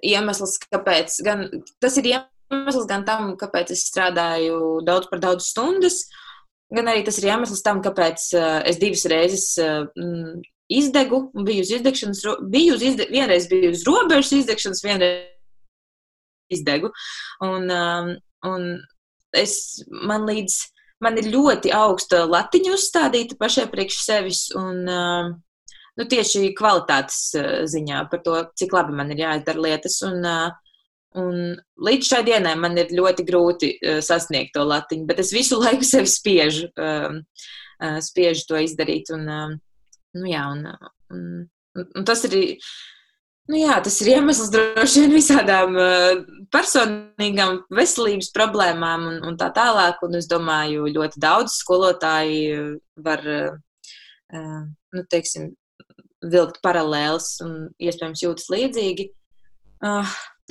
[0.03, 1.49] iemesls, kāpēc gan
[1.83, 6.05] tas ir iemesls gan tam, kāpēc es strādāju daudz par daudz stundas,
[6.73, 9.53] gan arī tas ir iemesls tam, kāpēc uh, es divas reizes
[10.73, 15.32] izdegu, biju uz izdegšanas, biju uz izde, vienreiz biju uz robežas izdegšanas, vienreiz
[16.57, 16.91] izdegu.
[17.45, 18.13] Un, um,
[18.49, 18.67] un
[19.37, 19.57] es,
[19.89, 20.59] man līdz,
[21.05, 24.43] man ir ļoti augsta latiņa uzstādīta pašai priekš sevis.
[24.59, 25.33] Un, um,
[25.99, 29.99] nu, tieši kvalitātes uh, ziņā par to, cik labi man ir jāizdara lietas.
[30.09, 30.79] Un, uh,
[31.19, 35.61] un līdz šai dienai man ir ļoti grūti uh, sasniegt to latiņu, bet es visu
[35.63, 37.23] laiku sevi spiežu, um,
[38.05, 39.11] spiežu to izdarīt.
[39.17, 39.61] Un, um,
[40.19, 40.67] nu, jā, un,
[41.13, 42.37] un, un tas ir
[43.51, 45.75] Nu jā, tas ir iemesls droši vien visādām
[46.55, 49.99] personīgām veselības problēmām un, un tā tālāk.
[50.07, 52.53] Un es domāju, ļoti daudz skolotāji
[53.03, 53.25] var,
[54.31, 55.51] nu, teiksim,
[56.23, 59.09] vilkt paralēlus un iespējams jūtas līdzīgi.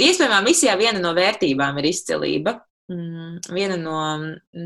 [0.02, 2.58] Iespējamā misijā viena no vērtībām ir izcilība.
[2.92, 3.96] Mm, viena no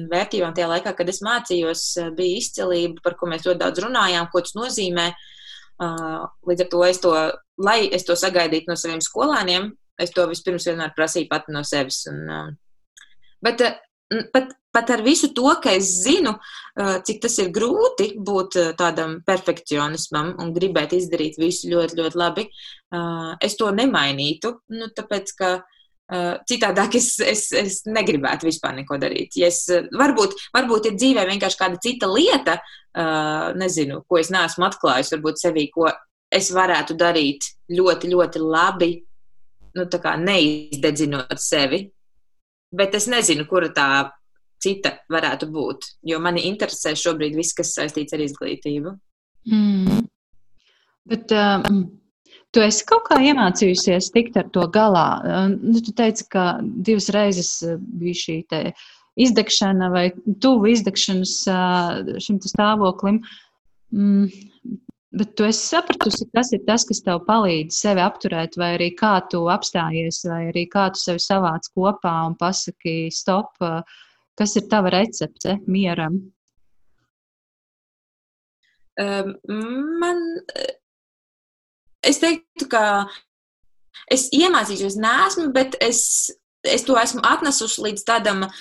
[0.09, 1.85] vērtībām tajā laikā, kad es mācījos,
[2.17, 5.11] bija izcilība, par ko mēs ļoti daudz runājām, ko tas nozīmē.
[5.13, 5.31] Uh,
[5.81, 7.15] Līdz ar to es to,
[7.59, 12.05] lai es to sagaidītu no saviem skolēniem, es to vispirms vienmēr prasīju pati no sevis.
[12.11, 12.55] Un,
[13.43, 13.63] bet
[14.33, 16.35] pat, pat ar visu to, ka es zinu,
[16.77, 22.47] cik tas ir grūti būt tādam perfekcionismam un gribēt izdarīt visu ļoti, ļoti labi,
[23.43, 24.53] es to nemainītu.
[24.75, 25.55] Nu, tāpēc, ka
[26.05, 29.37] citādāk es, es, es negribētu vispār neko darīt.
[29.39, 34.67] Ja es, varbūt, varbūt ir dzīvē vienkārši kāda cita lieta, uh, nezinu, ko es neesmu
[34.67, 35.89] atklājusi, varbūt sevī, ko
[36.29, 38.91] es varētu darīt ļoti, ļoti labi,
[39.75, 41.85] nu, tā kā neizdedzinot sevi.
[42.75, 43.89] Bet es nezinu, kura tā
[44.61, 48.95] cita varētu būt, jo mani interesē šobrīd viss, kas saistīts ar izglītību.
[49.51, 50.05] Mm.
[51.05, 51.83] Bet, um,
[52.53, 55.07] Tu esi kaut kā iemācījusies tikt ar to galā.
[55.55, 58.37] Nu, tu teici, ka divas reizes eh, bija šī
[59.25, 60.09] izdegšana vai
[60.43, 61.35] tuvu izdegšanas
[62.23, 63.21] šim stāvoklim.
[63.95, 64.27] Mm,
[65.15, 69.13] bet tu esi sapratusi, kas ir tas, kas tev palīdz sevi apturēt, vai arī kā
[69.31, 73.55] tu apstājies, vai arī kā tu sevi savāc kopā un pasaki, stop,
[74.35, 76.19] kas ir tava recepte mieram?
[78.99, 79.33] Um,
[79.99, 80.21] man
[82.05, 82.83] es teiktu, ka
[84.11, 86.01] es iemācīšos, nesmu, bet es,
[86.65, 88.51] es to esmu atnesusi līdz tādam uh,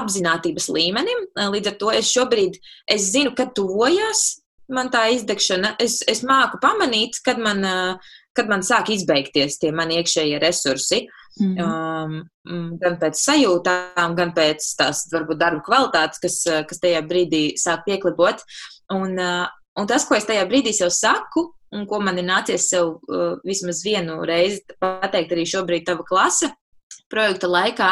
[0.00, 1.26] apziņotības līmenim.
[1.54, 2.58] Līdz ar to es šobrīd
[2.90, 4.40] es zinu, kad tuvojas
[4.72, 5.76] man tā izdegšana.
[5.80, 11.06] Es, es māku pamanīt, kad man, uh, kad man sāk izbeigties tie mani iekšējie resursi.
[11.38, 12.22] Mm -hmm.
[12.50, 17.84] um, gan pēc sajūtām, gan pēc tās varbūt darba kvalitātes, kas, kas tajā brīdī sāk
[17.86, 18.42] pieklibot.
[18.90, 19.46] Un, uh,
[19.78, 23.36] un tas, ko es tajā brīdī sev saku, un ko man ir nācies sev uh,
[23.46, 26.50] vismaz vienu reizi pateikt arī šobrīd tava klase
[27.08, 27.90] projekta laikā,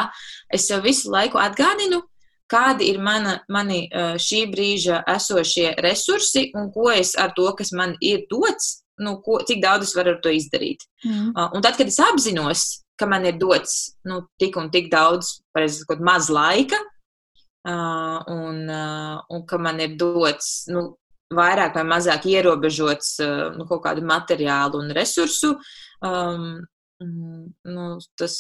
[0.52, 2.02] es sev visu laiku atgādinu,
[2.50, 7.72] kādi ir mana, mani uh, šī brīža esošie resursi un ko es ar to, kas
[7.76, 10.84] man ir dots, nu, ko, cik daudz es varu ar to izdarīt.
[11.04, 11.32] Mm.
[11.34, 12.66] Uh, un tad, kad es apzinos,
[12.96, 16.78] ka man ir dots nu, tik un tik daudz, pareizi sakot, maz laika,
[17.68, 20.88] uh, un, uh, un ka man ir dots nu,
[21.34, 25.56] vairāk vai mazāk ierobežots eh, nu, kaut kādu materiālu un resursu.
[26.04, 26.62] Um,
[27.02, 28.38] mm, nu, tas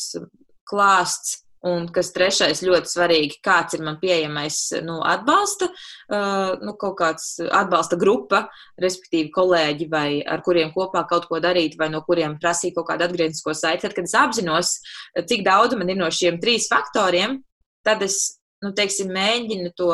[0.66, 6.94] klāsts Un kas trešais ļoti svarīgi, kāds ir man pieejamais nu, atbalsta, uh, nu, kaut
[7.00, 8.44] kāds atbalsta grupa,
[8.82, 13.08] respektīvi kolēģi, vai ar kuriem kopā kaut ko darīt, vai no kuriem prasīt kaut kādu
[13.08, 13.86] atgrieznisko saiti.
[13.86, 14.76] Tad, kad es apzinos,
[15.16, 17.40] cik daudz man ir no šiem trīs faktoriem,
[17.86, 19.90] tad es, nu, teiksim, mēģinu to,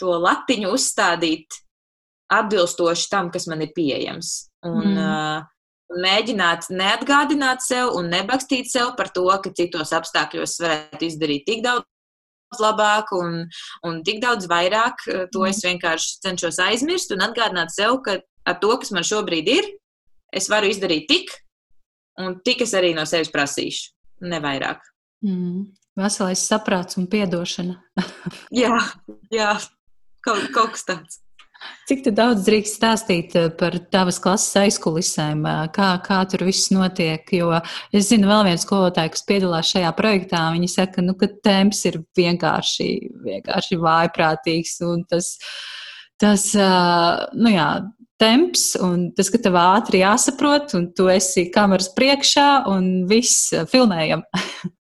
[0.00, 1.62] to latiņu uzstādīt
[2.30, 4.34] atbilstoši tam, kas man ir pieejams.
[4.66, 4.98] Un, mm.
[5.00, 5.48] uh,
[5.90, 12.60] mēģināt neatgādināt sev un nebakstīt sev par to, ka citos apstākļos varētu izdarīt tik daudz
[12.60, 13.44] labāk un,
[13.86, 15.02] un tik daudz vairāk.
[15.34, 15.74] To es mhm.
[15.74, 19.70] vienkārši cenšos aizmirst un atgādināt sev, ka ar to, kas man šobrīd ir,
[20.34, 21.34] es varu izdarīt tik,
[22.20, 23.90] un tik es arī no sevis prasīšu,
[24.30, 24.82] ne vairāk.
[25.26, 25.68] Mm.
[26.00, 27.74] Veselais saprāts un piedošana.
[28.62, 28.76] jā,
[29.34, 29.50] jā,
[30.24, 31.18] kaut, kaut kas tāds.
[31.88, 37.26] Cik daudz drīkst stāstīt eh, par tavas klases aizkulisēm, eh, kā, kā tur viss notiek?
[37.36, 37.58] Jo
[37.92, 42.00] es zinu, vēl viens skolotājs, kas piedalās šajā projektā, viņi saka, nu, ka temps ir
[42.16, 42.88] vienkārši,
[43.26, 44.78] vienkārši vājprātīgs.
[45.10, 45.32] Tas,
[46.22, 47.68] tas, eh, nu jā,
[48.20, 54.24] temps un tas, ka tev ātri jāsaprot, un tu esi kameras priekšā un viss filmējam.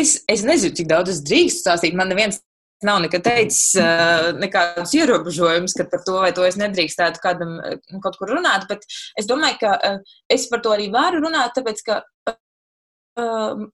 [0.00, 1.96] es, es nezinu, cik daudz es drīkstu stāstīt.
[1.98, 2.42] Man neviens
[2.86, 7.76] nav nekad teicis uh, nekādus ierobežojumus, ka par to vai to es nedrīkstētu kādam uh,
[8.04, 8.86] kaut kur runāt, bet
[9.18, 12.02] es domāju, ka uh, es par to arī varu runāt, tāpēc, ka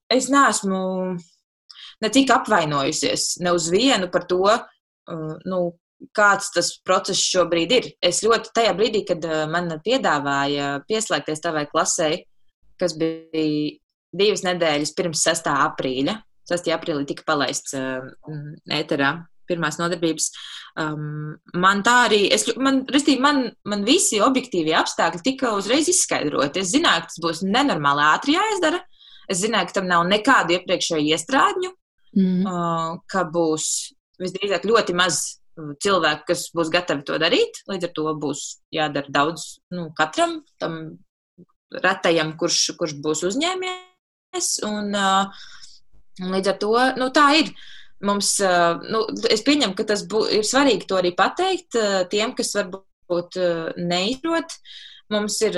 [0.09, 0.77] es neesmu
[2.01, 4.41] ne tik apvainojusies ne uz vienu par to,
[5.45, 5.59] nu,
[6.17, 7.91] kāds tas process šobrīd ir.
[8.01, 9.21] Es ļoti tajā brīdī, kad
[9.53, 12.09] man piedāvāja pieslēgties tavai klasē,
[12.81, 13.77] kas bija
[14.15, 15.51] divas nedēļas pirms 6.
[15.69, 16.17] aprīļa,
[16.49, 16.73] 6.
[16.75, 18.05] aprīlī tika palaists uh,
[18.71, 19.15] ēterā
[19.49, 20.31] pirmās nodarbības.
[20.81, 26.63] Um, man tā arī, es, man, restīvi, man, man visi objektīvie apstākļi tika uzreiz izskaidroti.
[26.63, 28.81] Es zināju, ka tas būs nenormāli ātri jāizdara.
[29.31, 31.71] Es zināju, ka tam nav nekādu iepriekšēju iestrādņu,
[32.17, 32.43] mm.
[32.45, 33.69] uh, ka būs
[34.21, 35.23] visdrīzāk ļoti maz
[35.55, 37.61] cilvēku, kas būs gatavi to darīt.
[37.71, 40.97] Līdz ar to būs jādara daudz nu, katram tam
[41.73, 44.49] retajam, kurš, kurš būs uzņēmies.
[44.67, 45.45] Un, uh,
[46.21, 47.51] Līdz ar to nu, tā ir.
[48.05, 48.35] Mums,
[48.91, 48.99] nu,
[49.31, 51.77] es pieņemu, ka tas bū, ir svarīgi to arī pateikt
[52.11, 53.37] tiem, kas varbūt
[53.81, 54.51] neizprot.
[55.15, 55.57] Mums ir,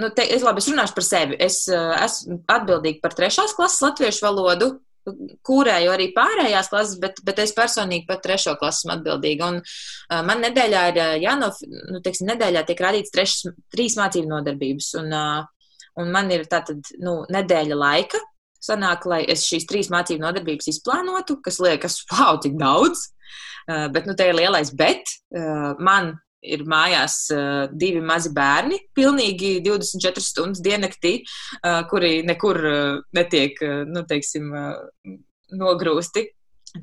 [0.00, 1.38] nu, te, es labi, es runāšu par sevi.
[1.38, 4.70] Es esmu atbildīga par trešās klases latviešu valodu,
[5.46, 9.50] kūrēju arī pārējās klases, bet, bet es personīgi par trešo klasu esmu atbildīga.
[9.52, 11.60] Un uh, man nedēļā ir jānof,
[11.92, 14.90] nu, teiksim, nedēļā tiek rādīts trešas, trīs mācību nodarbības.
[15.02, 18.20] Un, uh, un man ir tātad, nu, nedēļa laika,
[18.64, 23.08] sanāk, lai es šīs trīs mācību nodarbības izplānotu, kas liekas, wow, cik daudz.
[23.68, 25.10] Uh, bet, nu, te ir lielais bet.
[25.34, 31.18] Uh, man ir mājās uh, divi mazi bērni, pilnīgi 24 stundas diennaktī,
[31.60, 35.16] uh, kuri nekur uh, netiek, uh, nu, teiksim, uh,
[35.58, 36.28] nogrūsti.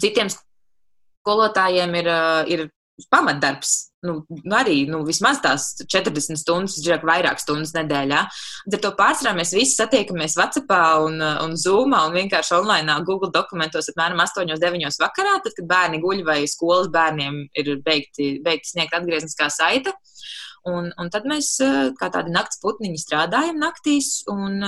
[0.01, 2.67] Citiem skolotājiem ir, uh, ir
[3.11, 3.73] pamatdarbs.
[4.05, 4.19] Nu,
[4.53, 8.21] arī nu, vismaz tās 40 stundas, drīzāk vairāk stundas nedēļā.
[8.69, 10.73] Ar to pārsvarā mēs visi satiekamies WhatsApp
[11.07, 16.21] un, un Zoom un vienkārši online Google dokumentos apmēram 8-9 vakarā, tad, kad bērni guļ
[16.27, 19.95] vai skolas bērniem ir beigti, beigti sniegt atgriezniskā saita.
[20.65, 21.55] Un, un tad mēs
[21.99, 24.21] kā tādi nakts putniņi strādājam naktīs.
[24.31, 24.61] Un,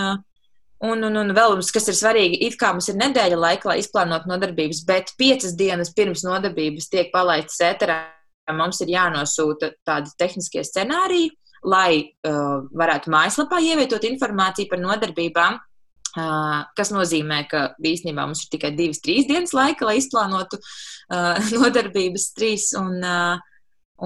[0.77, 4.29] Un, un, un vēl, kas ir svarīgi, it kā mums ir nedēļa laika, lai izplānotu
[4.29, 7.95] nodarbības, bet piecas dienas pirms nodarbības tiek palaistas ēterā
[8.55, 11.31] mums ir jānosūta tādi tehniskie scenāriji,
[11.67, 11.91] lai
[12.27, 15.57] uh, varētu mājaslapā ievietot informāciju par nodarbībām.
[16.17, 21.37] Uh, kas nozīmē, ka īstenībā mums ir tikai divas, trīs dienas laika, lai izplānotu uh,
[21.57, 22.71] nodarbības trīs.
[22.79, 23.37] Un, uh,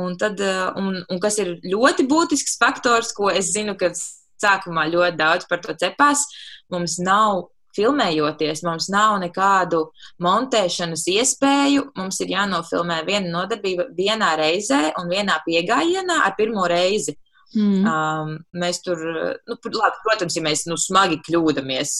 [0.01, 3.93] un, tad, uh, un, un kas ir ļoti būtisks faktors, ko es zinu, ka
[4.41, 6.25] sākumā ļoti daudz par to cepās,
[6.73, 9.85] mums nav filmējoties, mums nav nekādu
[10.23, 11.89] montēšanas iespēju.
[11.97, 17.17] Mums ir jānofilmē viena nodarbība vienā reizē un vienā piegājienā ar pirmo reizi.
[17.51, 17.83] Mm.
[17.83, 21.95] Um, mēs tur, nu, labi, protams, ja mēs nu, smagi kļūdāmies,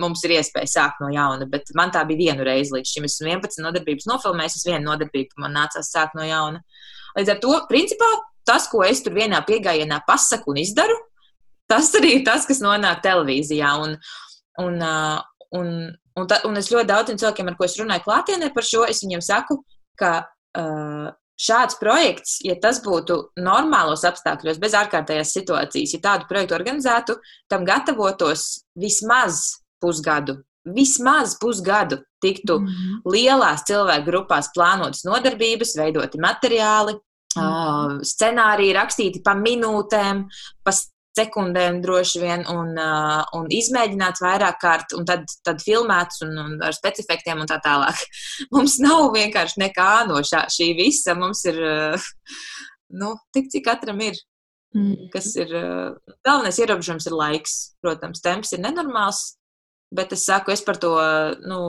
[0.00, 3.08] mums ir iespēja sākt no jauna, bet man tā bija viena reize līdz šim.
[3.08, 6.62] Es esmu 11 nodarbības nofilmējis, es vienu nodarbību man nācās sākt no jauna.
[7.18, 8.08] Līdz ar to, principā,
[8.48, 10.96] tas, ko es tur vienā piegājienā pasaku un izdaru,
[11.68, 13.76] tas arī ir tas, kas nonāk televīzijā.
[13.84, 14.80] Un, uh, un,
[15.58, 19.02] un, ta, un es ļoti daudziem cilvēkiem, ar ko es runāju klātienē par šo, es
[19.04, 19.60] viņiem saku,
[19.98, 20.14] ka
[21.34, 27.16] šāds projekts, ja tas būtu normālos apstākļos, bez ārkārtējās situācijas, ja tādu projektu organizētu,
[27.50, 30.38] tam gatavotos vismaz pusgadu.
[30.64, 33.00] Vismaz pusgadu tiktu mm -hmm.
[33.12, 40.24] lielās cilvēku grupās plānotas nodarbības, veidoti materiāli, mm uh, scenāriji rakstīti pa minūtēm,
[40.64, 40.72] pa
[41.14, 46.54] sekundēm droši vien un, uh, un izmēģināts vairāk kārt, un tad, tad filmēts un, un
[46.64, 48.02] ar specifiktiem un tā tālāk.
[48.54, 51.16] Mums nav vienkārši nekā no šā, šī visa.
[51.18, 52.08] Mums ir uh,
[53.00, 54.18] nu, tik, cik katram ir.
[54.74, 55.08] Mm.
[55.12, 57.58] Kas ir uh, galvenais ierobežojums, ir laiks.
[57.84, 59.36] Protams, temps ir nenormāls,
[59.94, 60.96] bet es saku, es par to,
[61.46, 61.60] nu,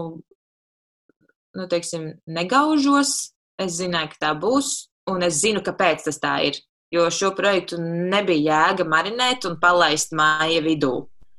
[1.56, 3.32] nu teiksim, negaužos.
[3.62, 6.58] Es zināju, ka tā būs, un es zinu, kāpēc tas tā ir
[6.96, 10.96] jo šo projektu nebija jēga marinēt un palaist māja vidū.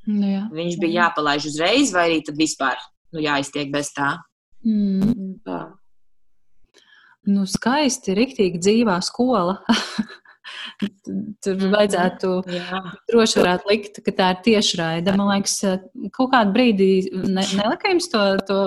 [0.06, 0.44] Nu, jā.
[0.54, 2.78] Viņš bija jāpalaiž uzreiz, vai arī tad vispār
[3.14, 4.12] nu, jāiztiek bez tā.
[4.66, 5.40] Mm.
[5.46, 5.64] tā.
[7.26, 9.58] Nu, skaisti, rīktīgi dzīvā skola.
[11.42, 12.80] Tur mm, vajadzētu Jā.
[13.10, 15.14] droši varētu likt, ka tā ir tiešraide.
[15.18, 15.56] Man liekas,
[16.14, 18.58] kaut kādu brīdi ne, nelika jums to, to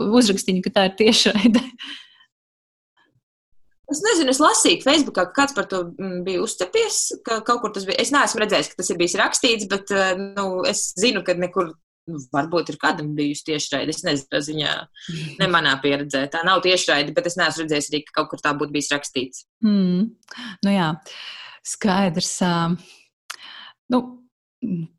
[0.00, 1.62] uzrakstīņu, ka tā ir tiešraide.
[3.86, 7.74] Es nezinu, es lasīju Facebookā, ka kāds par to mm, bija uztepies, ka kaut kur
[7.74, 8.00] tas bija.
[8.02, 11.74] Es neesmu redzējis, ka tas ir bijis rakstīts, bet eh, nu, es zinu, ka nekur.
[12.06, 13.90] Nu, varbūt ir kādam bijusi tiešraide.
[13.90, 14.74] Es nezinu, tā ziņā,
[15.40, 16.20] ne manā pieredzē.
[16.30, 19.42] Tā nav tiešraide, bet es neesmu redzējis arī, ka kaut kur tā būtu bijis rakstīts.
[19.66, 20.04] Mm.
[20.62, 20.92] Nu jā,
[21.66, 22.36] skaidrs.
[23.90, 24.02] Nu,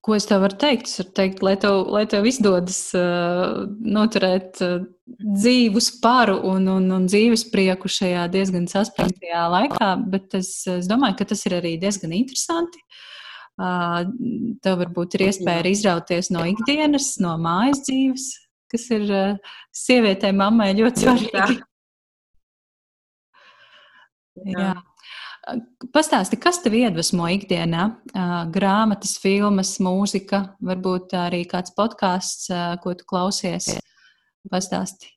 [0.06, 0.88] Ko es tev varu teikt?
[0.88, 4.86] Es varu teikt, lai tev, lai tev izdodas uh, noturēt uh,
[5.18, 11.18] dzīvu sparu un, un, un dzīves prieku šajā diezgan saspringtajā laikā, bet es, es domāju,
[11.20, 12.84] ka tas ir arī diezgan interesanti.
[13.58, 14.04] Uh,
[14.62, 18.28] tev varbūt ir iespēja arī izrauties no ikdienas, no mājas dzīves,
[18.72, 21.34] kas ir uh, sievietei, mammai ļoti svarīgi.
[21.34, 21.48] Jā.
[24.46, 24.76] Jā.
[25.96, 27.88] Pastāsti, kas tev iedvesmo ikdienā?
[28.54, 32.50] Grāmatas, filmas, mūzika, varbūt arī kāds podkāsts,
[32.84, 33.70] ko tu klausies.
[34.52, 35.14] Pastāsti.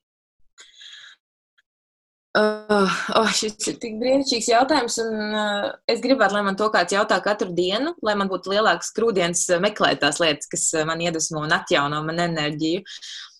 [2.31, 2.87] Uh,
[3.19, 7.17] oh, šis ir tik brīnišķīgs jautājums, un uh, es gribētu, lai man to kāds jautā
[7.23, 11.99] katru dienu, lai man būtu lielāks grūdienis meklēt tās lietas, kas man iedvesmo un atjauno
[12.07, 12.85] man enerģiju.
[12.85, 13.30] Uh,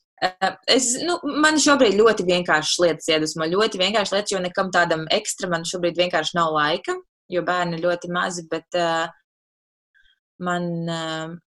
[0.70, 5.50] es, nu, man šobrīd ļoti vienkāršas lietas iedvesmo, ļoti vienkāršas lietas, jo nekam tādam ekstra
[5.52, 6.98] man šobrīd vienkārši nav laika,
[7.32, 9.08] jo bērni ir ļoti mazi, bet uh,
[10.44, 10.68] man.
[10.90, 11.40] Uh,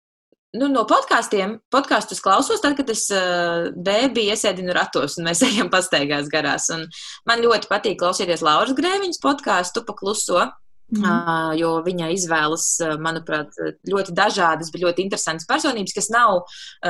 [0.54, 5.66] Nu, no podkāstiem, podkāstus klausos, tad, kad es uh, bēbi iesēdinu ratos un mēs ejam
[5.66, 6.68] pastaigās garās.
[6.70, 6.84] Un
[7.26, 10.44] man ļoti patīk klausīties Lauras Grēviņas podkāstu pa kluso.
[10.92, 11.54] Mm.
[11.58, 12.66] Jo viņa izvēlas,
[13.02, 13.56] manuprāt,
[13.88, 16.42] ļoti dažādas, bet ļoti interesantas personības, kas nav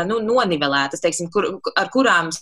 [0.09, 1.47] nu, nonivelētas, teiksim, kur,
[1.79, 2.33] ar kurām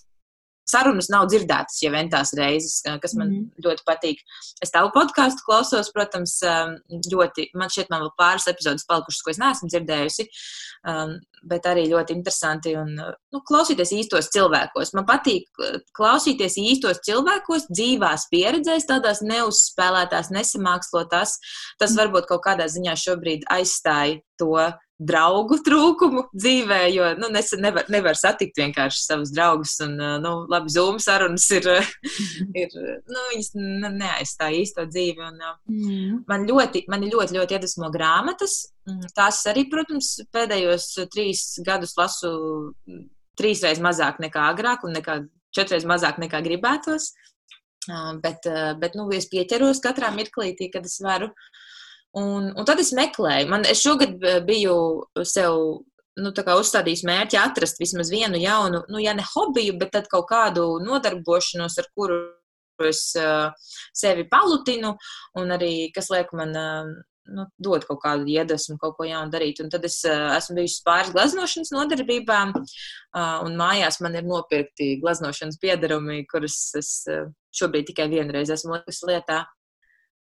[0.69, 3.63] sarunas nav dzirdētas jau ventās reizes, kas man mm.
[3.65, 4.23] ļoti patīk.
[4.63, 6.39] Es tavu podkāstu klausos, protams,
[7.11, 10.29] ļoti, man šķiet, man vēl pāris epizodes palikušas, ko es neesmu dzirdējusi,
[11.51, 14.95] bet arī ļoti interesanti un nu, klausīties īstos cilvēkos.
[14.99, 15.49] Man patīk
[15.99, 21.37] klausīties īstos cilvēkos, dzīvās pieredzēs, tādās neuzspēlētās, nesamākslotās.
[21.83, 24.71] Tas varbūt kaut kādā ziņā šobrīd aizstāja to
[25.09, 29.75] draugu trūkumu dzīvē, jo nu, nevar, nevar satikt vienkārši savus draugus.
[29.85, 31.69] Un, nu, labi, Zoom sarunas ir,
[32.63, 33.51] ir nu, viņas
[33.99, 35.29] neaizstāja īsto dzīvi.
[35.29, 35.41] Un,
[35.71, 36.21] mm.
[36.31, 38.59] Man ļoti, man ļoti, ļoti iedvesmo grāmatas.
[38.89, 42.33] Mm, tās arī, protams, pēdējos trīs gadus lasu
[43.41, 45.23] trīsreiz mazāk nekā agrāk un nekā
[45.55, 47.13] četreiz mazāk nekā gribētos.
[48.23, 48.47] Bet,
[48.79, 51.33] bet nu, es pieķeros katrā mirklītī, kad es varu.
[51.33, 51.63] Uh,
[52.19, 53.49] Un, un tad es meklēju.
[53.49, 54.75] Man, es šogad eh, biju
[55.25, 55.57] sev
[56.21, 61.79] nu, uzstādījis mērķi atrast vismaz vienu jaunu, nu, ja ne hobiju, bet kaut kādu nodarbošanos,
[61.81, 62.21] ar kuru
[62.83, 63.53] es uh,
[63.95, 64.97] sevi palutinu,
[65.39, 66.55] un arī kas liek man.
[66.57, 67.01] Uh,
[67.31, 69.61] Nu, dod kaut kādu iedvesmu, kaut ko jaunu darīt.
[69.63, 74.97] Un tad es uh, esmu bijusi pāris glaznošanas nodarbībām, uh, un mājās man ir nopirkti
[74.99, 79.45] glaznošanas piedarumi, kurus es uh, šobrīd tikai vienreiz esmu likusi lietā.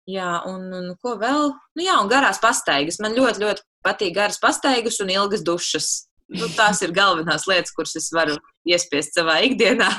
[0.09, 1.53] Jā, un, un ko vēl?
[1.77, 2.99] Nu, jā, un garās pastaigas.
[3.03, 5.91] Man ļoti, ļoti patīk garas pastaigas un ilgas dušas.
[6.33, 8.35] Nu, tās ir galvenās lietas, kuras es varu
[8.67, 9.89] iespiest savā ikdienā,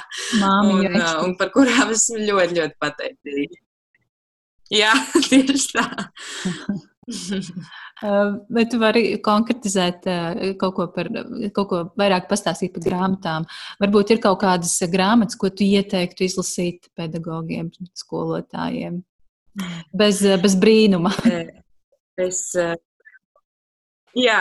[0.41, 3.61] Māmi, un, uh, un par kurām esmu ļoti, ļoti pateicīga.
[4.73, 4.93] Jā,
[5.29, 5.87] tieši tā.
[8.55, 10.07] Vai tu vari konkretizēt
[10.61, 11.09] kaut ko, par,
[11.55, 13.47] kaut ko vairāk pastāstīt par grāmatām?
[13.81, 19.03] Varbūt ir kaut kādas grāmatas, ko tu ieteiktu izlasīt pedagogiem, skolotājiem?
[19.95, 21.13] Bez, bez brīnuma.
[22.27, 22.41] es,
[24.19, 24.41] jā,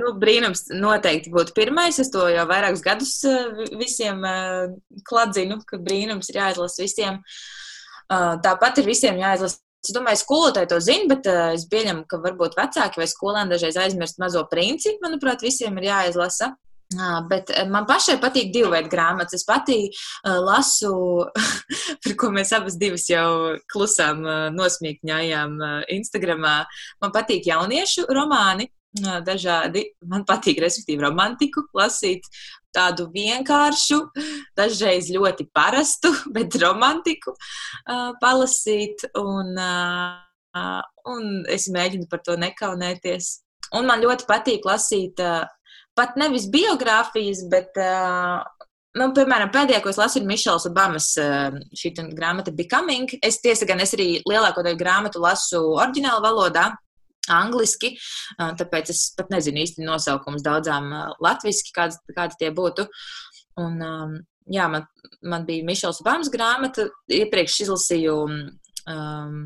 [0.00, 2.00] nu, brīnums noteikti būtu pirmais.
[2.00, 3.12] Es to jau vairākus gadus
[3.76, 4.24] visiem
[5.06, 7.20] kladzinu, ka brīnums ir jāizlasa visiem.
[8.08, 9.60] Tāpat ir visiem jāizlasa.
[9.86, 13.76] Es domāju, skolotāji to zina, bet uh, es pieņemu, ka varbūt vecāki vai skolēni dažreiz
[13.78, 14.96] aizmirst mazo princi.
[15.04, 16.56] Manuprāt, visiem ir jāizlasa.
[17.30, 19.40] Bet man pašai patīk divu veidu grāmatas.
[19.40, 21.26] Es pati uh, lasu,
[22.04, 26.60] par ko mēs abas divas jau klusām uh, nosmīkņājām uh, Instagramā.
[27.02, 28.70] Man patīk jauniešu romāni.
[28.96, 29.82] dažādi.
[30.08, 32.24] Man patīk, respektīvi, romantiku lasīt
[32.72, 33.98] tādu vienkāršu,
[34.56, 39.08] dažreiz ļoti parastu, bet romantiku uh, palasīt.
[39.18, 40.80] Un, uh,
[41.10, 43.34] un es mēģinu par to nekaunēties.
[43.76, 45.42] Un man ļoti patīk lasīt uh,
[45.96, 47.82] pat nevis biogrāfijas, bet
[48.96, 51.10] Nu, piemēram, pēdējā, ko es lasu, ir Mišels Obamas
[51.76, 53.10] šī grāmata Becoming.
[53.20, 56.70] Es tiesa gan es arī lielāko daļu grāmatu lasu oriģinālu valodā,
[57.32, 57.92] angliski,
[58.38, 60.88] tāpēc es pat nezinu īsti nosaukums daudzām
[61.20, 62.86] latviski, kādi, kādi tie būtu.
[63.60, 63.84] Un,
[64.52, 64.88] jā, man,
[65.20, 68.16] man bija Mišels Obams grāmata, iepriekš izlasīju.
[68.86, 69.38] Um,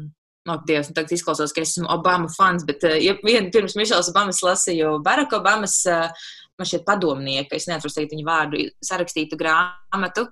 [0.50, 4.10] No, Dievs, nu, tagad izklausos, ka esmu Obama fans, bet uh, ja vien, pirms Mišels
[4.10, 6.10] Obamas lasīju Barack Obamas, uh,
[6.58, 10.26] man šķiet, padomnieka, es neatceros teikt viņu vārdu, sarakstītu grāmatu.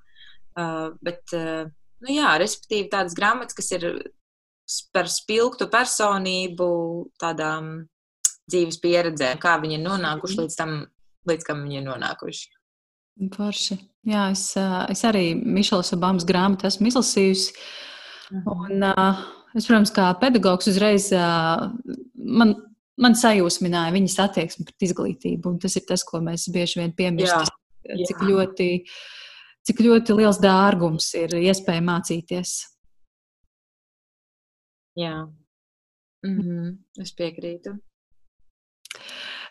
[0.58, 1.68] Uh, bet, uh,
[2.02, 3.86] nu jā, respektīvi tādas grāmatas, kas ir
[4.92, 6.68] par spilgtu personību,
[7.22, 7.72] tādām
[8.50, 10.78] dzīves pieredzēm, kā viņi ir nonākuši līdz tam,
[11.28, 12.54] līdz kam viņi ir nonākuši.
[13.34, 13.78] Forši.
[14.08, 17.54] Jā, es, es arī Mišelas Obamas grāmatu esmu izlasījusi.
[18.32, 18.48] Mhm.
[18.52, 18.88] Un,
[19.58, 22.54] es, protams, kā pedagogs uzreiz man,
[23.00, 25.56] man sajūsmināja viņas attieksmi pret izglītību.
[25.62, 27.50] Tas ir tas, ko mēs bieži vien piemirstam.
[27.88, 28.72] Cik ļoti,
[29.68, 32.58] cik ļoti liels dārgums ir iespēja mācīties
[34.98, 35.28] Jā,
[36.26, 36.70] mm -hmm.
[37.02, 37.76] es piekrītu.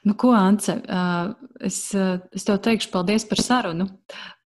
[0.07, 0.71] Nu, ko, Ance,
[1.67, 1.77] es,
[2.31, 3.89] es tev teikšu paldies par sarunu.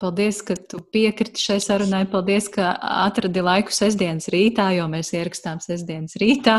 [0.01, 2.05] Paldies, ka tu piekriti šai sarunai.
[2.09, 2.72] Paldies, ka
[3.05, 6.55] atradi laiku sestdienas rītā, jo mēs ierakstām sestdienas rītā.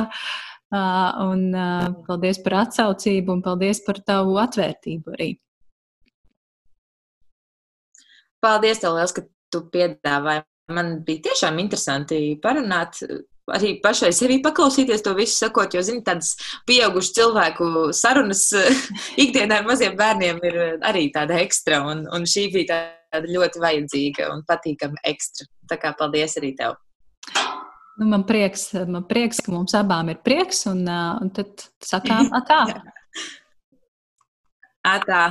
[0.72, 1.42] Un
[2.06, 5.32] paldies par atsaucību un paldies par tavu atvērtību arī.
[8.42, 10.46] Paldies, tev liels, ka tu piedāvāji.
[10.72, 13.02] Man bija tiešām interesanti parunāt
[13.50, 16.34] arī pašai sevi paklausīties to visu sakot, jo, zini, tādas
[16.68, 18.46] pieaugušu cilvēku sarunas
[19.24, 22.82] ikdienā ar maziem bērniem ir arī tāda ekstra, un, un šī bija
[23.12, 25.48] tāda ļoti vajadzīga un patīkama ekstra.
[25.70, 26.78] Tā kā paldies arī tev!
[28.00, 32.62] Nu, man, prieks, man prieks, ka mums abām ir prieks, un, un tad sakām, atā!
[34.88, 35.24] atā!